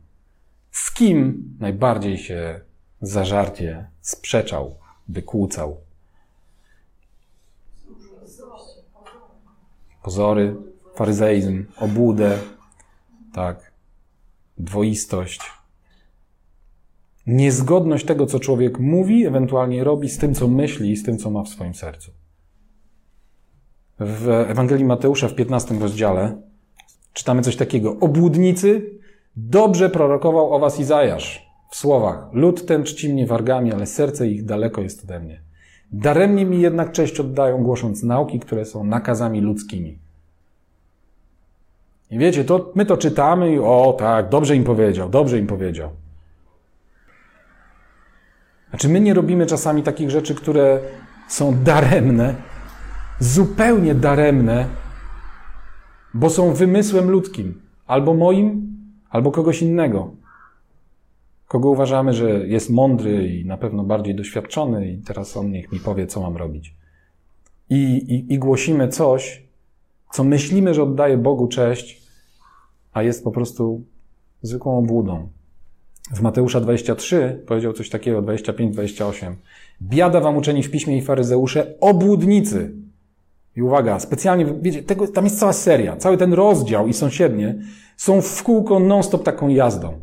Z 0.72 0.92
kim 0.92 1.44
najbardziej 1.60 2.18
się 2.18 2.60
zażarcie 3.02 3.88
sprzeczał, 4.02 4.76
wykłócał? 5.08 5.78
Pozory, 10.04 10.56
faryzeizm, 10.96 11.66
obłudę, 11.78 12.38
tak, 13.34 13.72
dwoistość. 14.58 15.42
Niezgodność 17.28 18.06
tego, 18.06 18.26
co 18.26 18.40
człowiek 18.40 18.80
mówi, 18.80 19.26
ewentualnie 19.26 19.84
robi, 19.84 20.10
z 20.10 20.18
tym, 20.18 20.36
co 20.36 20.48
myśli 20.48 20.92
i 20.92 20.98
z 20.98 21.04
tym, 21.04 21.18
co 21.18 21.30
ma 21.30 21.44
w 21.44 21.50
swoim 21.50 21.74
sercu. 21.74 22.12
W 24.00 24.28
Ewangelii 24.30 24.86
Mateusza 24.86 25.28
w 25.28 25.36
15 25.36 25.80
rozdziale 25.80 26.42
czytamy 27.14 27.42
coś 27.42 27.56
takiego. 27.56 28.00
Obłudnicy 28.00 28.90
dobrze 29.36 29.90
prorokował 29.90 30.54
o 30.54 30.60
was 30.60 30.80
Izajasz 30.80 31.52
w 31.70 31.76
słowach. 31.76 32.28
Lud 32.34 32.66
ten 32.66 32.84
czci 32.84 33.14
mnie 33.14 33.28
wargami, 33.28 33.74
ale 33.74 33.86
serce 33.86 34.28
ich 34.28 34.46
daleko 34.46 34.82
jest 34.82 35.04
ode 35.04 35.20
mnie. 35.20 35.42
Daremnie 35.92 36.46
mi 36.46 36.62
jednak 36.62 36.92
cześć 36.92 37.20
oddają, 37.20 37.64
głosząc 37.64 38.04
nauki, 38.04 38.40
które 38.40 38.66
są 38.66 38.84
nakazami 38.84 39.42
ludzkimi. 39.42 40.00
I 42.12 42.18
wiecie, 42.18 42.44
to, 42.44 42.72
my 42.76 42.86
to 42.86 42.98
czytamy 42.98 43.54
i 43.54 43.60
o 43.60 43.96
tak, 44.00 44.30
dobrze 44.30 44.56
im 44.56 44.64
powiedział, 44.64 45.10
dobrze 45.10 45.40
im 45.40 45.48
powiedział. 45.48 45.90
Znaczy, 48.70 48.90
my 48.90 49.00
nie 49.00 49.14
robimy 49.14 49.46
czasami 49.46 49.84
takich 49.84 50.10
rzeczy, 50.10 50.36
które 50.36 50.80
są 51.28 51.64
daremne, 51.64 52.36
zupełnie 53.20 53.96
daremne, 53.96 54.66
bo 56.14 56.30
są 56.30 56.54
wymysłem 56.54 57.10
ludzkim, 57.10 57.62
albo 57.88 58.14
moim, 58.14 58.78
albo 59.10 59.32
kogoś 59.32 59.62
innego. 59.62 60.12
Kogo 61.48 61.70
uważamy, 61.70 62.14
że 62.14 62.48
jest 62.48 62.70
mądry 62.70 63.28
i 63.28 63.46
na 63.46 63.58
pewno 63.58 63.84
bardziej 63.84 64.16
doświadczony, 64.16 64.92
i 64.92 64.98
teraz 64.98 65.38
on 65.38 65.52
niech 65.52 65.72
mi 65.72 65.80
powie, 65.80 66.08
co 66.08 66.22
mam 66.22 66.38
robić. 66.38 66.76
I, 67.70 67.76
i, 67.76 68.34
i 68.34 68.40
głosimy 68.40 68.88
coś, 68.88 69.44
co 70.12 70.24
myślimy, 70.24 70.74
że 70.74 70.84
oddaje 70.84 71.18
Bogu 71.18 71.48
cześć, 71.48 72.02
a 72.94 73.04
jest 73.04 73.24
po 73.24 73.32
prostu 73.32 73.84
zwykłą 74.42 74.78
obłudą. 74.78 75.30
W 76.14 76.22
Mateusza 76.22 76.62
23 76.62 77.44
powiedział 77.48 77.74
coś 77.74 77.90
takiego, 77.90 78.22
25-28. 78.22 79.36
Biada 79.82 80.20
wam 80.20 80.38
uczeni 80.38 80.64
w 80.64 80.72
piśmie 80.72 80.98
i 80.98 81.02
faryzeusze, 81.02 81.80
obłudnicy. 81.80 82.81
I 83.56 83.62
uwaga, 83.62 84.00
specjalnie, 84.00 84.46
wiecie, 84.62 84.84
tego, 84.84 85.08
tam 85.08 85.24
jest 85.24 85.40
cała 85.40 85.54
seria, 85.54 85.96
cały 85.96 86.18
ten 86.18 86.34
rozdział 86.34 86.88
i 86.88 86.94
sąsiednie 86.94 87.56
są 87.98 88.22
w 88.22 88.44
kółko 88.44 88.80
non-stop 88.80 89.24
taką 89.24 89.48
jazdą. 89.48 89.94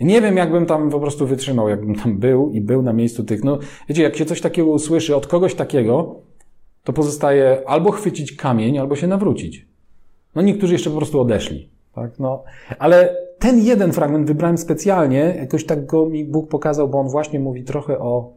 Nie 0.00 0.20
wiem, 0.20 0.36
jakbym 0.36 0.66
tam 0.66 0.90
po 0.90 1.00
prostu 1.00 1.26
wytrzymał, 1.26 1.68
jakbym 1.68 1.94
tam 1.94 2.18
był 2.18 2.50
i 2.50 2.60
był 2.60 2.82
na 2.82 2.92
miejscu 2.92 3.24
tych. 3.24 3.44
No, 3.44 3.58
wiecie, 3.88 4.02
jak 4.02 4.16
się 4.16 4.24
coś 4.24 4.40
takiego 4.40 4.70
usłyszy 4.70 5.16
od 5.16 5.26
kogoś 5.26 5.54
takiego, 5.54 6.20
to 6.84 6.92
pozostaje 6.92 7.62
albo 7.66 7.90
chwycić 7.90 8.36
kamień, 8.36 8.78
albo 8.78 8.96
się 8.96 9.06
nawrócić. 9.06 9.66
No, 10.34 10.42
niektórzy 10.42 10.72
jeszcze 10.72 10.90
po 10.90 10.96
prostu 10.96 11.20
odeszli. 11.20 11.70
Tak? 11.94 12.18
No, 12.18 12.44
ale 12.78 13.16
ten 13.38 13.60
jeden 13.60 13.92
fragment 13.92 14.26
wybrałem 14.26 14.58
specjalnie, 14.58 15.34
jakoś 15.38 15.64
tak 15.66 15.86
go 15.86 16.06
mi 16.06 16.24
Bóg 16.24 16.48
pokazał, 16.48 16.88
bo 16.88 16.98
on 16.98 17.08
właśnie 17.08 17.40
mówi 17.40 17.64
trochę 17.64 17.98
o, 17.98 18.32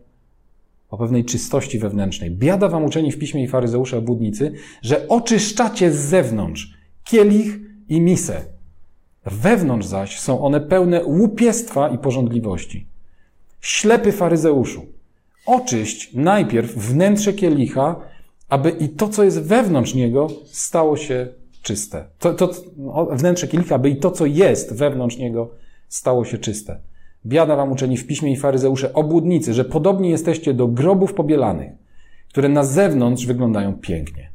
o 0.90 0.98
pewnej 0.98 1.26
czystości 1.26 1.80
wewnętrznej. 1.80 2.32
Biada 2.32 2.68
wam 2.68 2.86
uczeni 2.86 3.12
w 3.12 3.20
piśmie 3.20 3.44
i 3.44 3.48
faryzeusze 3.48 3.98
obudnicy, 3.98 4.54
że 4.82 5.08
oczyszczacie 5.08 5.92
z 5.92 5.98
zewnątrz 5.98 6.74
kielich 7.04 7.60
i 7.90 8.02
misę. 8.02 8.42
Wewnątrz 9.26 9.88
zaś 9.88 10.20
są 10.20 10.42
one 10.42 10.62
pełne 10.62 11.06
łupiestwa 11.06 11.90
i 11.90 11.98
porządliwości. 11.98 12.88
Ślepy 13.62 14.12
faryzeuszu, 14.12 14.86
oczyść 15.46 16.14
najpierw 16.14 16.76
wnętrze 16.76 17.34
kielicha, 17.34 17.96
aby 18.50 18.70
i 18.70 18.90
to, 18.90 19.10
co 19.10 19.24
jest 19.24 19.42
wewnątrz 19.42 19.94
niego, 19.94 20.28
stało 20.46 20.98
się 20.98 21.28
czyste. 21.62 22.06
To, 22.20 22.34
to 22.34 22.52
no, 22.78 23.06
wnętrze 23.06 23.48
kielicha, 23.48 23.80
by 23.80 23.90
i 23.90 23.96
to, 23.96 24.12
co 24.12 24.26
jest 24.26 24.76
wewnątrz 24.76 25.18
niego, 25.18 25.50
stało 25.88 26.26
się 26.26 26.38
czyste. 26.38 26.80
Biada 27.26 27.56
wam 27.56 27.72
uczeni 27.72 27.98
w 27.98 28.08
piśmie 28.08 28.32
i 28.32 28.38
faryzeusze, 28.38 28.94
obłudnicy, 28.94 29.54
że 29.54 29.66
podobnie 29.66 30.10
jesteście 30.10 30.54
do 30.54 30.68
grobów 30.68 31.14
pobielanych, 31.14 31.72
które 32.30 32.50
na 32.50 32.64
zewnątrz 32.64 33.26
wyglądają 33.26 33.74
pięknie. 33.74 34.30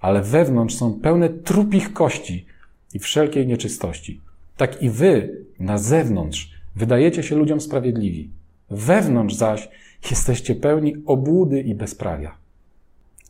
Ale 0.00 0.22
wewnątrz 0.22 0.74
są 0.74 1.00
pełne 1.00 1.28
trupich 1.28 1.92
kości 1.92 2.46
i 2.94 2.98
wszelkiej 2.98 3.46
nieczystości. 3.46 4.20
Tak 4.56 4.82
i 4.82 4.90
wy 4.90 5.44
na 5.60 5.78
zewnątrz 5.78 6.50
wydajecie 6.76 7.22
się 7.22 7.36
ludziom 7.36 7.60
sprawiedliwi. 7.60 8.30
Wewnątrz 8.70 9.34
zaś 9.34 9.68
jesteście 10.10 10.54
pełni 10.54 10.94
obłudy 11.06 11.60
i 11.60 11.74
bezprawia. 11.74 12.36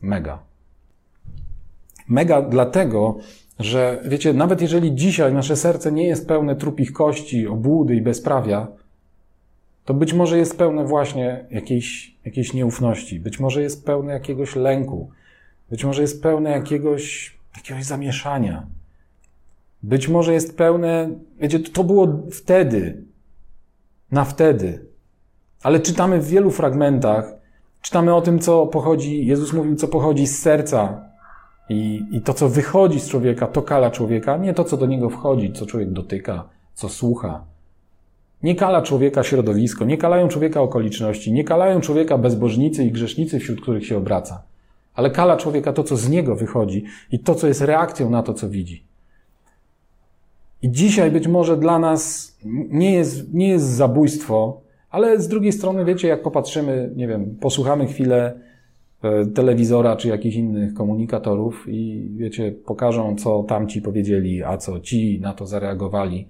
Mega. 0.02 0.42
Mega 2.08 2.42
dlatego, 2.42 3.18
że 3.58 4.00
wiecie, 4.04 4.32
nawet 4.32 4.60
jeżeli 4.60 4.94
dzisiaj 4.94 5.32
nasze 5.32 5.56
serce 5.56 5.92
nie 5.92 6.06
jest 6.06 6.28
pełne 6.28 6.56
trupich 6.56 6.92
kości, 6.92 7.46
obłudy 7.46 7.96
i 7.96 8.02
bezprawia, 8.02 8.66
to 9.84 9.94
być 9.94 10.12
może 10.12 10.38
jest 10.38 10.58
pełne 10.58 10.84
właśnie 10.84 11.44
jakiejś, 11.50 12.16
jakiejś 12.24 12.54
nieufności, 12.54 13.20
być 13.20 13.40
może 13.40 13.62
jest 13.62 13.86
pełne 13.86 14.12
jakiegoś 14.12 14.56
lęku, 14.56 15.10
być 15.70 15.84
może 15.84 16.02
jest 16.02 16.22
pełne 16.22 16.50
jakiegoś, 16.50 17.36
jakiegoś 17.56 17.84
zamieszania, 17.84 18.66
być 19.82 20.08
może 20.08 20.32
jest 20.32 20.56
pełne, 20.56 21.10
wiecie, 21.40 21.60
to 21.60 21.84
było 21.84 22.22
wtedy, 22.32 23.02
na 24.10 24.24
wtedy, 24.24 24.86
ale 25.62 25.80
czytamy 25.80 26.20
w 26.20 26.28
wielu 26.28 26.50
fragmentach, 26.50 27.32
czytamy 27.82 28.14
o 28.14 28.20
tym, 28.20 28.38
co 28.38 28.66
pochodzi, 28.66 29.26
Jezus 29.26 29.52
mówił, 29.52 29.76
co 29.76 29.88
pochodzi 29.88 30.26
z 30.26 30.38
serca, 30.38 31.04
i, 31.68 32.02
I 32.10 32.20
to, 32.20 32.34
co 32.34 32.48
wychodzi 32.48 33.00
z 33.00 33.08
człowieka, 33.08 33.46
to 33.46 33.62
kala 33.62 33.90
człowieka, 33.90 34.36
nie 34.36 34.54
to, 34.54 34.64
co 34.64 34.76
do 34.76 34.86
niego 34.86 35.10
wchodzi, 35.10 35.52
co 35.52 35.66
człowiek 35.66 35.90
dotyka, 35.92 36.48
co 36.74 36.88
słucha. 36.88 37.44
Nie 38.42 38.54
kala 38.54 38.82
człowieka 38.82 39.22
środowisko, 39.22 39.84
nie 39.84 39.98
kalają 39.98 40.28
człowieka 40.28 40.60
okoliczności, 40.60 41.32
nie 41.32 41.44
kalają 41.44 41.80
człowieka 41.80 42.18
bezbożnicy 42.18 42.84
i 42.84 42.92
grzesznicy, 42.92 43.40
wśród 43.40 43.60
których 43.60 43.86
się 43.86 43.96
obraca. 43.96 44.42
Ale 44.94 45.10
kala 45.10 45.36
człowieka 45.36 45.72
to, 45.72 45.84
co 45.84 45.96
z 45.96 46.08
niego 46.08 46.36
wychodzi 46.36 46.84
i 47.12 47.18
to, 47.18 47.34
co 47.34 47.46
jest 47.46 47.60
reakcją 47.60 48.10
na 48.10 48.22
to, 48.22 48.34
co 48.34 48.48
widzi. 48.48 48.84
I 50.62 50.70
dzisiaj 50.70 51.10
być 51.10 51.28
może 51.28 51.56
dla 51.56 51.78
nas 51.78 52.36
nie 52.70 52.94
jest, 52.94 53.34
nie 53.34 53.48
jest 53.48 53.66
zabójstwo, 53.66 54.60
ale 54.90 55.20
z 55.20 55.28
drugiej 55.28 55.52
strony, 55.52 55.84
wiecie, 55.84 56.08
jak 56.08 56.22
popatrzymy, 56.22 56.90
nie 56.96 57.08
wiem, 57.08 57.36
posłuchamy 57.40 57.86
chwilę 57.86 58.40
telewizora 59.34 59.96
czy 59.96 60.08
jakichś 60.08 60.36
innych 60.36 60.74
komunikatorów 60.74 61.64
i 61.68 62.08
wiecie, 62.16 62.52
pokażą, 62.52 63.16
co 63.16 63.42
tamci 63.42 63.82
powiedzieli, 63.82 64.42
a 64.42 64.56
co 64.56 64.80
ci 64.80 65.20
na 65.20 65.34
to 65.34 65.46
zareagowali, 65.46 66.26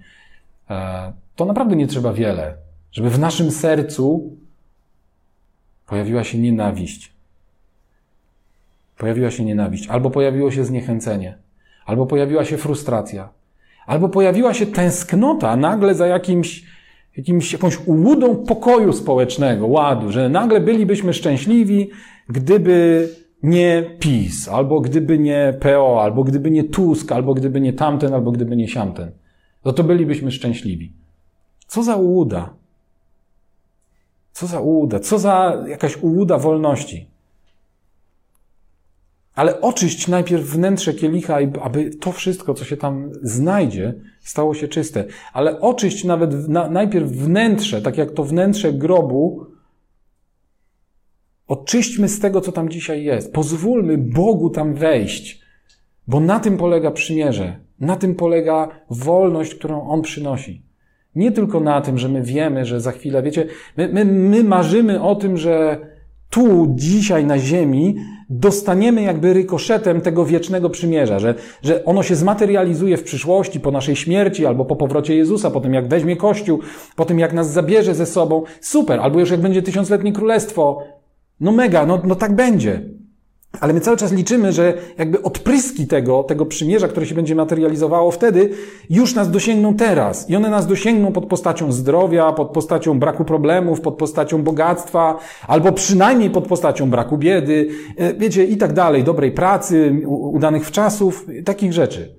e, 0.69 1.13
to 1.35 1.45
naprawdę 1.45 1.75
nie 1.75 1.87
trzeba 1.87 2.13
wiele, 2.13 2.55
żeby 2.91 3.09
w 3.09 3.19
naszym 3.19 3.51
sercu 3.51 4.37
pojawiła 5.87 6.23
się 6.23 6.37
nienawiść. 6.37 7.13
Pojawiła 8.97 9.31
się 9.31 9.45
nienawiść, 9.45 9.87
albo 9.87 10.09
pojawiło 10.09 10.51
się 10.51 10.65
zniechęcenie, 10.65 11.37
albo 11.85 12.05
pojawiła 12.05 12.45
się 12.45 12.57
frustracja, 12.57 13.29
albo 13.85 14.09
pojawiła 14.09 14.53
się 14.53 14.65
tęsknota 14.65 15.55
nagle 15.55 15.95
za 15.95 16.07
jakimś, 16.07 16.63
jakimś 17.17 17.53
jakąś 17.53 17.77
ułudą 17.85 18.35
pokoju 18.35 18.93
społecznego, 18.93 19.67
ładu, 19.67 20.11
że 20.11 20.29
nagle 20.29 20.61
bylibyśmy 20.61 21.13
szczęśliwi, 21.13 21.89
gdyby 22.29 23.09
nie 23.43 23.95
PiS, 23.99 24.47
albo 24.47 24.81
gdyby 24.81 25.19
nie 25.19 25.57
PO, 25.61 26.03
albo 26.03 26.23
gdyby 26.23 26.51
nie 26.51 26.63
Tusk, 26.63 27.11
albo 27.11 27.33
gdyby 27.33 27.61
nie 27.61 27.73
tamten, 27.73 28.13
albo 28.13 28.31
gdyby 28.31 28.55
nie 28.55 28.67
siamten, 28.67 29.11
no 29.65 29.73
to 29.73 29.83
bylibyśmy 29.83 30.31
szczęśliwi. 30.31 30.93
Co 31.67 31.83
za 31.83 31.95
ułuda. 31.95 32.53
Co 34.31 34.47
za 34.47 34.59
ułuda, 34.59 34.99
co 34.99 35.19
za 35.19 35.63
jakaś 35.67 35.97
ułuda 35.97 36.37
wolności. 36.37 37.07
Ale 39.35 39.61
oczyść 39.61 40.07
najpierw 40.07 40.43
wnętrze 40.43 40.93
kielicha, 40.93 41.37
aby 41.61 41.89
to 41.89 42.11
wszystko, 42.11 42.53
co 42.53 42.65
się 42.65 42.77
tam 42.77 43.09
znajdzie, 43.21 43.93
stało 44.21 44.53
się 44.53 44.67
czyste. 44.67 45.05
Ale 45.33 45.61
oczyść 45.61 46.03
nawet 46.03 46.47
na, 46.49 46.69
najpierw 46.69 47.11
wnętrze, 47.11 47.81
tak 47.81 47.97
jak 47.97 48.11
to 48.11 48.23
wnętrze 48.23 48.73
grobu, 48.73 49.45
oczyśćmy 51.47 52.09
z 52.09 52.19
tego, 52.19 52.41
co 52.41 52.51
tam 52.51 52.69
dzisiaj 52.69 53.03
jest. 53.03 53.33
Pozwólmy 53.33 53.97
Bogu 53.97 54.49
tam 54.49 54.73
wejść, 54.73 55.41
bo 56.07 56.19
na 56.19 56.39
tym 56.39 56.57
polega 56.57 56.91
przymierze. 56.91 57.59
Na 57.79 57.95
tym 57.95 58.15
polega 58.15 58.69
wolność, 58.89 59.55
którą 59.55 59.89
On 59.89 60.01
przynosi. 60.01 60.61
Nie 61.15 61.31
tylko 61.31 61.59
na 61.59 61.81
tym, 61.81 61.97
że 61.97 62.09
my 62.09 62.21
wiemy, 62.21 62.65
że 62.65 62.81
za 62.81 62.91
chwilę, 62.91 63.23
wiecie, 63.23 63.45
my, 63.77 63.89
my, 63.93 64.05
my 64.05 64.43
marzymy 64.43 65.01
o 65.01 65.15
tym, 65.15 65.37
że 65.37 65.79
tu, 66.29 66.67
dzisiaj 66.75 67.25
na 67.25 67.39
ziemi, 67.39 67.95
dostaniemy 68.29 69.01
jakby 69.01 69.33
rykoszetem 69.33 70.01
tego 70.01 70.25
wiecznego 70.25 70.69
przymierza, 70.69 71.19
że, 71.19 71.35
że 71.63 71.85
ono 71.85 72.03
się 72.03 72.15
zmaterializuje 72.15 72.97
w 72.97 73.03
przyszłości, 73.03 73.59
po 73.59 73.71
naszej 73.71 73.95
śmierci, 73.95 74.45
albo 74.45 74.65
po 74.65 74.75
powrocie 74.75 75.15
Jezusa, 75.15 75.51
po 75.51 75.61
tym 75.61 75.73
jak 75.73 75.87
weźmie 75.87 76.15
Kościół, 76.15 76.59
po 76.95 77.05
tym 77.05 77.19
jak 77.19 77.33
nas 77.33 77.51
zabierze 77.51 77.95
ze 77.95 78.05
sobą. 78.05 78.43
Super, 78.61 78.99
albo 78.99 79.19
już 79.19 79.31
jak 79.31 79.41
będzie 79.41 79.61
tysiącletnie 79.61 80.11
królestwo. 80.13 80.83
No 81.39 81.51
mega, 81.51 81.85
no, 81.85 82.01
no 82.03 82.15
tak 82.15 82.35
będzie. 82.35 82.81
Ale 83.59 83.73
my 83.73 83.79
cały 83.79 83.97
czas 83.97 84.11
liczymy, 84.11 84.53
że 84.53 84.73
jakby 84.97 85.21
odpryski 85.21 85.87
tego, 85.87 86.23
tego 86.23 86.45
przymierza, 86.45 86.87
które 86.87 87.05
się 87.05 87.15
będzie 87.15 87.35
materializowało 87.35 88.11
wtedy, 88.11 88.49
już 88.89 89.15
nas 89.15 89.31
dosięgną 89.31 89.73
teraz. 89.73 90.29
I 90.29 90.35
one 90.35 90.49
nas 90.49 90.67
dosięgną 90.67 91.11
pod 91.11 91.25
postacią 91.25 91.71
zdrowia, 91.71 92.31
pod 92.31 92.49
postacią 92.49 92.99
braku 92.99 93.25
problemów, 93.25 93.81
pod 93.81 93.97
postacią 93.97 94.43
bogactwa, 94.43 95.19
albo 95.47 95.71
przynajmniej 95.71 96.29
pod 96.29 96.47
postacią 96.47 96.89
braku 96.89 97.17
biedy, 97.17 97.69
e, 97.97 98.13
wiecie, 98.13 98.43
i 98.43 98.57
tak 98.57 98.73
dalej, 98.73 99.03
dobrej 99.03 99.31
pracy, 99.31 100.01
udanych 100.07 100.65
wczasów, 100.65 101.27
takich 101.45 101.73
rzeczy. 101.73 102.15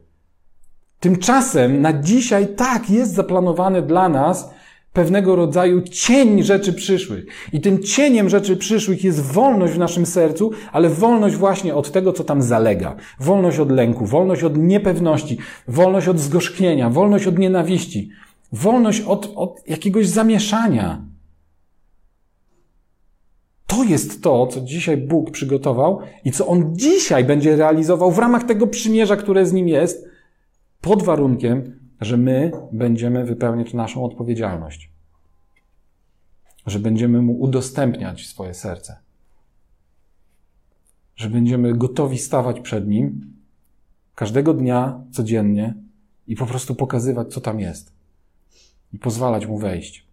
Tymczasem 1.01 1.81
na 1.81 1.93
dzisiaj 1.93 2.49
tak 2.49 2.91
jest 2.91 3.15
zaplanowane 3.15 3.83
dla 3.83 4.09
nas 4.09 4.51
pewnego 4.99 5.37
rodzaju 5.37 5.83
cień 5.83 6.43
rzeczy 6.43 6.73
przyszłych. 6.73 7.27
I 7.53 7.61
tym 7.61 7.83
cieniem 7.83 8.29
rzeczy 8.29 8.57
przyszłych 8.57 9.05
jest 9.05 9.21
wolność 9.21 9.75
w 9.75 9.79
naszym 9.79 10.07
sercu, 10.07 10.51
ale 10.73 10.89
wolność 10.89 11.37
właśnie 11.37 11.75
od 11.75 11.93
tego, 11.93 12.13
co 12.13 12.25
tam 12.25 12.43
zalega. 12.43 12.97
Wolność 13.21 13.59
od 13.59 13.71
lęku, 13.71 14.07
wolność 14.07 14.43
od 14.43 14.57
niepewności, 14.57 15.39
wolność 15.69 16.09
od 16.09 16.19
zgorzknienia, 16.19 16.91
wolność 16.91 17.27
od 17.27 17.39
nienawiści, 17.39 18.11
wolność 18.53 19.01
od, 19.01 19.33
od 19.35 19.69
jakiegoś 19.69 20.09
zamieszania. 20.09 21.03
To 23.67 23.85
jest 23.85 24.23
to, 24.23 24.47
co 24.47 24.61
dzisiaj 24.61 24.97
Bóg 24.97 25.31
przygotował 25.31 25.99
i 26.25 26.33
co 26.33 26.47
On 26.47 26.77
dzisiaj 26.77 27.25
będzie 27.25 27.57
realizował 27.57 28.13
w 28.13 28.19
ramach 28.19 28.45
tego 28.45 28.67
przymierza, 28.67 29.17
które 29.17 29.47
z 29.47 29.53
Nim 29.53 29.69
jest, 29.69 30.09
pod 30.81 31.03
warunkiem, 31.03 31.78
że 32.01 32.17
my 32.17 32.53
będziemy 32.73 33.25
wypełniać 33.25 33.75
naszą 33.75 34.05
odpowiedzialność, 34.05 34.91
że 36.67 36.79
będziemy 36.79 37.23
mu 37.23 37.41
udostępniać 37.41 38.27
swoje 38.27 38.55
serce, 38.55 38.97
że 41.17 41.31
będziemy 41.31 41.75
gotowi 41.75 42.19
stawać 42.19 42.61
przed 42.61 42.89
nim 42.89 43.33
każdego 44.15 44.55
dnia, 44.55 45.01
codziennie 45.13 45.75
i 46.27 46.37
po 46.37 46.47
prostu 46.47 46.75
pokazywać, 46.75 47.33
co 47.33 47.41
tam 47.41 47.61
jest 47.61 47.93
i 48.93 48.99
pozwalać 48.99 49.47
mu 49.47 49.59
wejść. 49.59 50.07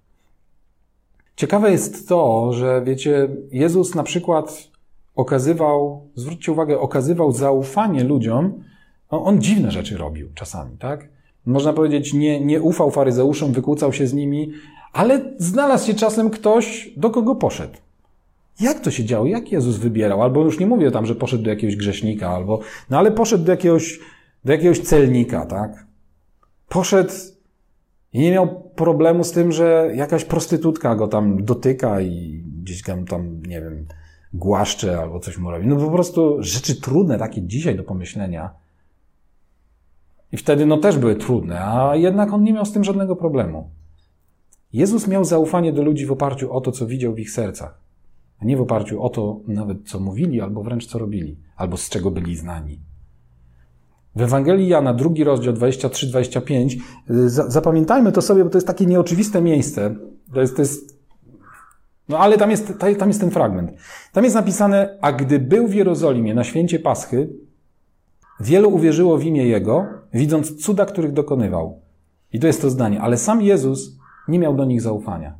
Ciekawe 1.36 1.72
jest 1.72 2.08
to, 2.08 2.54
że 2.54 2.82
wiecie, 2.86 3.30
Jezus 3.52 3.96
na 3.96 4.04
przykład 4.04 4.68
okazywał, 5.16 6.08
zwróćcie 6.16 6.52
uwagę, 6.52 6.80
okazywał 6.80 7.32
zaufanie 7.32 8.04
ludziom. 8.04 8.64
No, 9.12 9.24
on 9.24 9.42
dziwne 9.42 9.72
rzeczy 9.72 9.98
robił 9.98 10.30
czasami, 10.34 10.78
tak? 10.78 11.15
Można 11.46 11.74
powiedzieć, 11.74 12.14
nie, 12.14 12.42
nie 12.42 12.62
ufał 12.62 12.92
faryzeuszom, 12.92 13.52
wykłócał 13.52 13.94
się 13.94 14.08
z 14.08 14.14
nimi, 14.14 14.52
ale 14.94 15.22
znalazł 15.38 15.88
się 15.88 15.94
czasem 15.94 16.30
ktoś, 16.30 16.90
do 16.98 17.10
kogo 17.10 17.36
poszedł. 17.36 17.78
Jak 18.60 18.80
to 18.80 18.92
się 18.92 19.06
działo? 19.06 19.26
Jak 19.26 19.52
Jezus 19.52 19.78
wybierał? 19.78 20.24
Albo 20.24 20.44
już 20.44 20.60
nie 20.60 20.68
mówię 20.68 20.92
tam, 20.92 21.06
że 21.06 21.16
poszedł 21.16 21.44
do 21.44 21.50
jakiegoś 21.50 21.76
grzesznika, 21.76 22.30
albo, 22.30 22.60
no 22.90 22.98
ale 22.98 23.12
poszedł 23.12 23.44
do 23.44 23.52
jakiegoś, 23.52 24.00
do 24.46 24.52
jakiegoś 24.52 24.80
celnika, 24.80 25.46
tak? 25.46 25.86
Poszedł 26.70 27.14
i 28.14 28.20
nie 28.20 28.32
miał 28.32 28.62
problemu 28.76 29.24
z 29.24 29.32
tym, 29.32 29.52
że 29.52 29.92
jakaś 29.96 30.26
prostytutka 30.26 30.96
go 30.96 31.08
tam 31.08 31.46
dotyka 31.46 32.02
i 32.02 32.44
gdzieś 32.64 32.84
tam, 32.84 33.06
tam 33.06 33.42
nie 33.42 33.62
wiem, 33.62 33.86
głaszcze 34.34 35.00
albo 35.00 35.20
coś 35.20 35.38
mu 35.38 35.52
robi. 35.52 35.68
No 35.68 35.76
po 35.76 35.92
prostu 35.92 36.38
rzeczy 36.40 36.82
trudne 36.82 37.18
takie 37.18 37.42
dzisiaj 37.42 37.76
do 37.76 37.84
pomyślenia 37.84 38.50
i 40.36 40.38
wtedy 40.38 40.66
no 40.66 40.78
też 40.78 40.98
były 40.98 41.16
trudne, 41.16 41.66
a 41.66 41.96
jednak 41.96 42.34
on 42.34 42.44
nie 42.44 42.54
miał 42.54 42.66
z 42.66 42.72
tym 42.72 42.84
żadnego 42.84 43.16
problemu. 43.16 43.70
Jezus 44.74 45.08
miał 45.08 45.26
zaufanie 45.26 45.74
do 45.74 45.84
ludzi 45.84 46.06
w 46.06 46.12
oparciu 46.12 46.54
o 46.54 46.62
to, 46.62 46.72
co 46.72 46.88
widział 46.88 47.14
w 47.14 47.20
ich 47.20 47.32
sercach, 47.32 47.82
a 48.40 48.46
nie 48.46 48.58
w 48.58 48.62
oparciu 48.62 49.04
o 49.04 49.10
to 49.10 49.40
nawet, 49.48 49.90
co 49.90 50.00
mówili, 50.00 50.42
albo 50.42 50.64
wręcz 50.64 50.88
co 50.88 51.00
robili, 51.00 51.38
albo 51.58 51.78
z 51.78 51.90
czego 51.90 52.12
byli 52.12 52.36
znani. 52.36 52.80
W 54.16 54.22
Ewangelii 54.22 54.68
Jana, 54.68 54.94
drugi 54.94 55.24
rozdział 55.24 55.54
23-25, 55.54 56.78
y, 57.10 57.30
zapamiętajmy 57.30 58.12
to 58.12 58.22
sobie, 58.22 58.44
bo 58.44 58.50
to 58.50 58.58
jest 58.58 58.68
takie 58.68 58.86
nieoczywiste 58.86 59.42
miejsce. 59.42 59.96
To 60.34 60.42
jest, 60.42 60.56
to 60.56 60.62
jest 60.62 60.96
no 62.10 62.20
ale 62.20 62.38
tam 62.38 62.52
jest, 62.52 62.74
tam 63.00 63.08
jest 63.08 63.20
ten 63.20 63.32
fragment. 63.32 63.72
Tam 64.12 64.24
jest 64.24 64.36
napisane, 64.36 64.98
a 65.02 65.12
gdy 65.12 65.40
był 65.40 65.68
w 65.68 65.74
Jerozolimie 65.74 66.34
na 66.34 66.44
święcie 66.44 66.80
Paschy, 66.80 67.45
Wielu 68.40 68.70
uwierzyło 68.70 69.18
w 69.18 69.24
imię 69.24 69.46
Jego, 69.46 69.86
widząc 70.14 70.56
cuda, 70.56 70.86
których 70.86 71.14
dokonywał. 71.14 71.82
I 72.34 72.40
to 72.40 72.48
jest 72.48 72.62
to 72.62 72.70
zdanie. 72.70 73.02
Ale 73.02 73.18
sam 73.18 73.42
Jezus 73.42 73.98
nie 74.28 74.40
miał 74.40 74.56
do 74.56 74.66
nich 74.66 74.82
zaufania. 74.82 75.36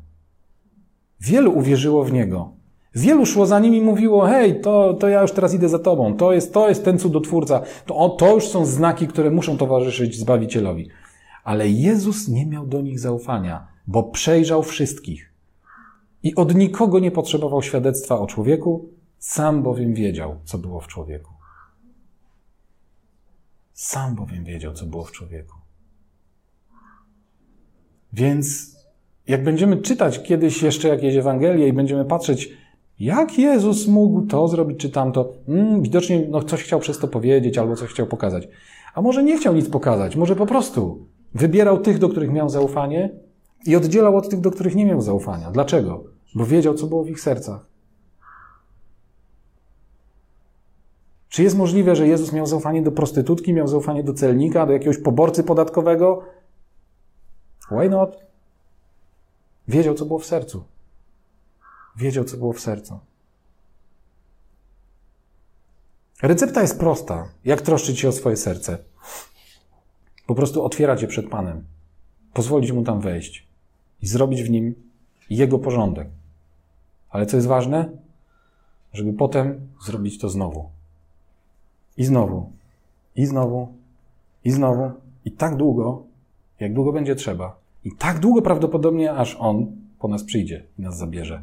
Wielu 1.20 1.58
uwierzyło 1.58 2.04
w 2.04 2.12
Niego. 2.12 2.52
Wielu 2.94 3.26
szło 3.26 3.46
za 3.46 3.58
nim 3.58 3.74
i 3.74 3.80
mówiło, 3.80 4.26
hej, 4.26 4.60
to, 4.60 4.94
to 4.94 5.08
ja 5.08 5.22
już 5.22 5.32
teraz 5.32 5.54
idę 5.54 5.68
za 5.68 5.78
Tobą. 5.78 6.16
To 6.16 6.32
jest, 6.32 6.54
to 6.54 6.68
jest 6.68 6.84
ten 6.84 6.98
cudotwórca. 6.98 7.62
To, 7.86 8.08
to 8.08 8.34
już 8.34 8.48
są 8.48 8.64
znaki, 8.64 9.08
które 9.08 9.30
muszą 9.30 9.56
towarzyszyć 9.56 10.18
Zbawicielowi. 10.18 10.88
Ale 11.44 11.68
Jezus 11.68 12.28
nie 12.28 12.46
miał 12.46 12.66
do 12.66 12.82
nich 12.82 13.00
zaufania, 13.00 13.68
bo 13.86 14.02
przejrzał 14.02 14.62
wszystkich. 14.62 15.32
I 16.22 16.34
od 16.34 16.54
nikogo 16.54 16.98
nie 16.98 17.10
potrzebował 17.10 17.62
świadectwa 17.62 18.18
o 18.18 18.26
człowieku, 18.26 18.88
sam 19.18 19.62
bowiem 19.62 19.94
wiedział, 19.94 20.36
co 20.44 20.58
było 20.58 20.80
w 20.80 20.86
człowieku. 20.86 21.35
Sam 23.76 24.14
bowiem 24.14 24.44
wiedział, 24.44 24.72
co 24.72 24.86
było 24.86 25.04
w 25.04 25.12
człowieku. 25.12 25.54
Więc 28.12 28.76
jak 29.26 29.44
będziemy 29.44 29.76
czytać 29.76 30.22
kiedyś 30.22 30.62
jeszcze 30.62 30.88
jakieś 30.88 31.16
Ewangelie 31.16 31.68
i 31.68 31.72
będziemy 31.72 32.04
patrzeć, 32.04 32.52
jak 33.00 33.38
Jezus 33.38 33.86
mógł 33.86 34.26
to 34.26 34.48
zrobić 34.48 34.80
czy 34.80 34.90
tamto, 34.90 35.32
hmm, 35.46 35.82
widocznie 35.82 36.26
no, 36.28 36.42
coś 36.42 36.62
chciał 36.62 36.80
przez 36.80 36.98
to 36.98 37.08
powiedzieć 37.08 37.58
albo 37.58 37.76
coś 37.76 37.90
chciał 37.90 38.06
pokazać. 38.06 38.48
A 38.94 39.02
może 39.02 39.22
nie 39.22 39.38
chciał 39.38 39.54
nic 39.54 39.68
pokazać, 39.68 40.16
może 40.16 40.36
po 40.36 40.46
prostu 40.46 41.06
wybierał 41.34 41.78
tych, 41.78 41.98
do 41.98 42.08
których 42.08 42.32
miał 42.32 42.48
zaufanie 42.48 43.10
i 43.66 43.76
oddzielał 43.76 44.16
od 44.16 44.28
tych, 44.28 44.40
do 44.40 44.50
których 44.50 44.74
nie 44.74 44.86
miał 44.86 45.00
zaufania. 45.00 45.50
Dlaczego? 45.50 46.04
Bo 46.34 46.46
wiedział, 46.46 46.74
co 46.74 46.86
było 46.86 47.04
w 47.04 47.10
ich 47.10 47.20
sercach. 47.20 47.75
Czy 51.36 51.42
jest 51.42 51.56
możliwe, 51.56 51.96
że 51.96 52.08
Jezus 52.08 52.32
miał 52.32 52.46
zaufanie 52.46 52.82
do 52.82 52.92
prostytutki, 52.92 53.52
miał 53.52 53.68
zaufanie 53.68 54.04
do 54.04 54.14
celnika, 54.14 54.66
do 54.66 54.72
jakiegoś 54.72 54.98
poborcy 54.98 55.44
podatkowego? 55.44 56.22
Why 57.70 57.88
not? 57.88 58.16
Wiedział, 59.68 59.94
co 59.94 60.04
było 60.04 60.18
w 60.18 60.26
sercu. 60.26 60.64
Wiedział, 61.96 62.24
co 62.24 62.36
było 62.36 62.52
w 62.52 62.60
sercu. 62.60 62.98
Recepta 66.22 66.62
jest 66.62 66.78
prosta. 66.78 67.28
Jak 67.44 67.62
troszczyć 67.62 67.98
się 67.98 68.08
o 68.08 68.12
swoje 68.12 68.36
serce? 68.36 68.78
Po 70.26 70.34
prostu 70.34 70.64
otwierać 70.64 71.02
je 71.02 71.08
przed 71.08 71.28
Panem. 71.28 71.64
Pozwolić 72.32 72.72
Mu 72.72 72.82
tam 72.82 73.00
wejść 73.00 73.46
i 74.02 74.06
zrobić 74.06 74.42
w 74.42 74.50
nim 74.50 74.74
Jego 75.30 75.58
porządek. 75.58 76.08
Ale 77.10 77.26
co 77.26 77.36
jest 77.36 77.48
ważne? 77.48 77.90
Żeby 78.92 79.12
potem 79.12 79.68
zrobić 79.86 80.18
to 80.18 80.28
znowu. 80.28 80.75
I 81.96 82.04
znowu, 82.04 82.52
i 83.16 83.26
znowu, 83.26 83.74
i 84.44 84.50
znowu, 84.50 84.90
i 85.24 85.32
tak 85.32 85.56
długo, 85.56 86.02
jak 86.60 86.74
długo 86.74 86.92
będzie 86.92 87.16
trzeba. 87.16 87.56
I 87.84 87.92
tak 87.92 88.18
długo 88.18 88.42
prawdopodobnie, 88.42 89.12
aż 89.12 89.36
On 89.38 89.66
po 89.98 90.08
nas 90.08 90.24
przyjdzie 90.24 90.64
i 90.78 90.82
nas 90.82 90.98
zabierze. 90.98 91.42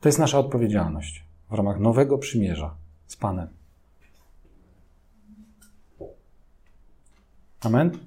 To 0.00 0.08
jest 0.08 0.18
nasza 0.18 0.38
odpowiedzialność 0.38 1.24
w 1.50 1.54
ramach 1.54 1.80
nowego 1.80 2.18
przymierza 2.18 2.74
z 3.06 3.16
Panem. 3.16 3.48
Amen? 7.60 7.98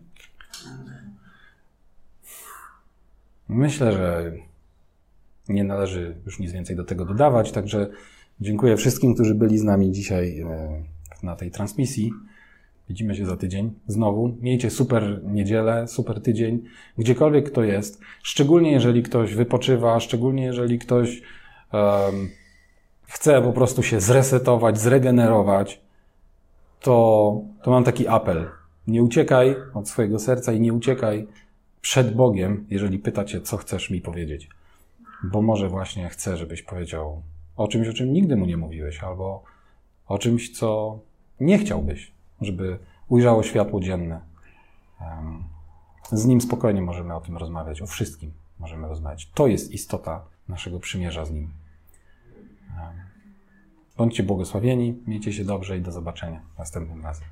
Myślę, 3.50 3.92
że 3.92 4.32
nie 5.50 5.64
należy 5.64 6.16
już 6.26 6.40
nic 6.40 6.52
więcej 6.52 6.76
do 6.76 6.84
tego 6.84 7.06
dodawać, 7.06 7.52
także 7.52 7.90
dziękuję 8.42 8.78
wszystkim, 8.78 9.14
którzy 9.14 9.36
byli 9.36 9.58
z 9.58 9.64
nami 9.64 9.92
dzisiaj 9.92 10.40
e, 10.40 10.84
na 11.24 11.36
tej 11.36 11.52
transmisji. 11.52 12.14
Widzimy 12.90 13.16
się 13.16 13.26
za 13.26 13.38
tydzień 13.38 13.72
znowu. 13.88 14.38
Miejcie 14.42 14.70
super 14.70 15.22
niedzielę, 15.24 15.88
super 15.88 16.22
tydzień, 16.22 16.64
gdziekolwiek 16.98 17.52
kto 17.52 17.64
jest. 17.64 18.02
Szczególnie 18.24 18.72
jeżeli 18.72 19.04
ktoś 19.04 19.36
wypoczywa, 19.36 20.00
szczególnie 20.00 20.44
jeżeli 20.44 20.80
ktoś 20.80 21.22
um, 21.74 22.30
chce 23.04 23.42
po 23.42 23.54
prostu 23.54 23.84
się 23.84 24.02
zresetować, 24.02 24.80
zregenerować, 24.80 25.82
to, 26.80 27.42
to 27.64 27.72
mam 27.72 27.84
taki 27.84 28.08
apel. 28.08 28.50
Nie 28.88 29.04
uciekaj 29.04 29.56
od 29.74 29.90
swojego 29.90 30.20
serca 30.20 30.54
i 30.54 30.60
nie 30.60 30.74
uciekaj 30.74 31.28
przed 31.82 32.16
Bogiem, 32.16 32.66
jeżeli 32.70 33.00
pytacie, 33.00 33.42
co 33.42 33.58
chcesz 33.58 33.90
mi 33.90 34.02
powiedzieć. 34.02 34.50
Bo 35.24 35.42
może 35.42 35.70
właśnie 35.70 36.10
chcę, 36.10 36.38
żebyś 36.38 36.62
powiedział 36.62 37.22
o 37.56 37.68
czymś, 37.68 37.88
o 37.88 37.94
czym 37.94 38.14
nigdy 38.14 38.36
mu 38.36 38.46
nie 38.46 38.58
mówiłeś, 38.58 39.04
albo 39.04 39.44
o 40.08 40.18
czymś, 40.18 40.58
co 40.58 41.00
nie 41.42 41.58
chciałbyś, 41.58 42.12
żeby 42.42 42.80
ujrzało 43.08 43.44
światło 43.44 43.80
dzienne. 43.80 44.22
Z 46.12 46.26
nim 46.26 46.42
spokojnie 46.42 46.82
możemy 46.82 47.16
o 47.16 47.22
tym 47.22 47.38
rozmawiać, 47.38 47.82
o 47.82 47.88
wszystkim 47.88 48.32
możemy 48.60 48.88
rozmawiać. 48.88 49.32
To 49.34 49.48
jest 49.48 49.72
istota 49.72 50.26
naszego 50.48 50.80
przymierza 50.80 51.26
z 51.26 51.32
nim. 51.32 51.50
Bądźcie 53.98 54.24
błogosławieni, 54.24 55.04
miejcie 55.08 55.34
się 55.34 55.46
dobrze 55.46 55.78
i 55.78 55.82
do 55.82 55.92
zobaczenia 55.92 56.42
następnym 56.58 57.04
razem. 57.04 57.28